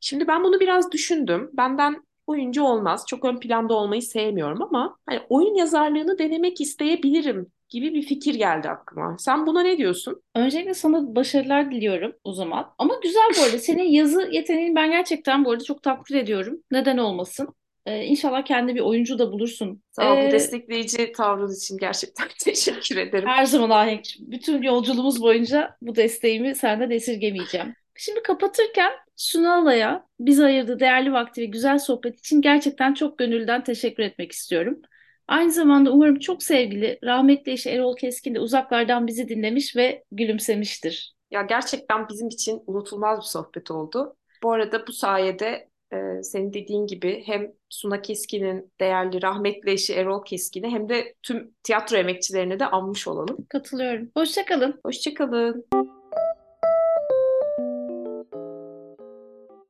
Şimdi 0.00 0.28
ben 0.28 0.44
bunu 0.44 0.60
biraz 0.60 0.92
düşündüm. 0.92 1.50
Benden 1.52 2.06
oyuncu 2.26 2.64
olmaz. 2.64 3.04
Çok 3.08 3.24
ön 3.24 3.40
planda 3.40 3.74
olmayı 3.74 4.02
sevmiyorum 4.02 4.62
ama 4.62 4.98
hani 5.06 5.20
oyun 5.28 5.54
yazarlığını 5.54 6.18
denemek 6.18 6.60
isteyebilirim 6.60 7.52
gibi 7.76 7.94
bir 7.94 8.02
fikir 8.02 8.34
geldi 8.34 8.68
aklıma. 8.68 9.16
Sen 9.18 9.46
buna 9.46 9.62
ne 9.62 9.78
diyorsun? 9.78 10.22
Öncelikle 10.34 10.74
sana 10.74 11.16
başarılar 11.16 11.70
diliyorum 11.70 12.12
o 12.24 12.32
zaman. 12.32 12.74
Ama 12.78 12.94
güzel 13.02 13.30
bu 13.38 13.42
arada. 13.42 13.58
Senin 13.58 13.82
yazı 13.82 14.28
yeteneğini 14.32 14.74
ben 14.74 14.90
gerçekten 14.90 15.44
bu 15.44 15.50
arada 15.50 15.64
çok 15.64 15.82
takdir 15.82 16.14
ediyorum. 16.14 16.62
Neden 16.70 16.98
olmasın? 16.98 17.48
Ee, 17.86 18.04
inşallah 18.04 18.44
kendi 18.44 18.74
bir 18.74 18.80
oyuncu 18.80 19.18
da 19.18 19.32
bulursun. 19.32 19.82
Sağ 19.92 20.12
ol, 20.12 20.16
bu 20.16 20.20
Ee, 20.20 20.30
destekleyici 20.30 21.12
tavrın 21.12 21.54
için 21.54 21.78
gerçekten 21.78 22.28
teşekkür 22.44 22.96
ederim. 22.96 23.28
Her 23.28 23.44
zaman 23.44 23.70
Ahenk. 23.70 24.06
Bütün 24.20 24.62
yolculuğumuz 24.62 25.22
boyunca 25.22 25.76
bu 25.82 25.96
desteğimi 25.96 26.54
senden 26.54 26.90
esirgemeyeceğim. 26.90 27.74
Şimdi 27.94 28.22
kapatırken 28.22 28.92
Sunala'ya 29.16 30.06
bize 30.20 30.44
ayırdığı 30.44 30.80
değerli 30.80 31.12
vakti 31.12 31.40
ve 31.40 31.44
güzel 31.44 31.78
sohbet 31.78 32.18
için 32.18 32.40
gerçekten 32.42 32.94
çok 32.94 33.18
gönülden 33.18 33.64
teşekkür 33.64 34.02
etmek 34.02 34.32
istiyorum. 34.32 34.82
Aynı 35.28 35.52
zamanda 35.52 35.92
umarım 35.92 36.18
çok 36.18 36.42
sevgili 36.42 36.98
rahmetli 37.04 37.52
eşi 37.52 37.70
Erol 37.70 37.96
Keskin 37.96 38.34
de 38.34 38.40
uzaklardan 38.40 39.06
bizi 39.06 39.28
dinlemiş 39.28 39.76
ve 39.76 40.04
gülümsemiştir. 40.12 41.14
Ya 41.30 41.42
gerçekten 41.42 42.08
bizim 42.08 42.28
için 42.28 42.62
unutulmaz 42.66 43.18
bir 43.18 43.24
sohbet 43.24 43.70
oldu. 43.70 44.16
Bu 44.42 44.52
arada 44.52 44.86
bu 44.86 44.92
sayede 44.92 45.68
e, 45.92 46.22
senin 46.22 46.52
dediğin 46.52 46.86
gibi 46.86 47.22
hem 47.26 47.52
Suna 47.68 48.02
Keskin'in 48.02 48.72
değerli 48.80 49.22
rahmetli 49.22 49.70
eşi 49.70 49.94
Erol 49.94 50.24
Keskin'i 50.24 50.70
hem 50.70 50.88
de 50.88 51.14
tüm 51.22 51.54
tiyatro 51.62 51.96
emekçilerini 51.96 52.60
de 52.60 52.66
anmış 52.66 53.08
olalım. 53.08 53.46
Katılıyorum. 53.48 54.10
Hoşça 54.16 54.44
kalın. 54.44 54.80
Hoşçakalın. 54.84 55.66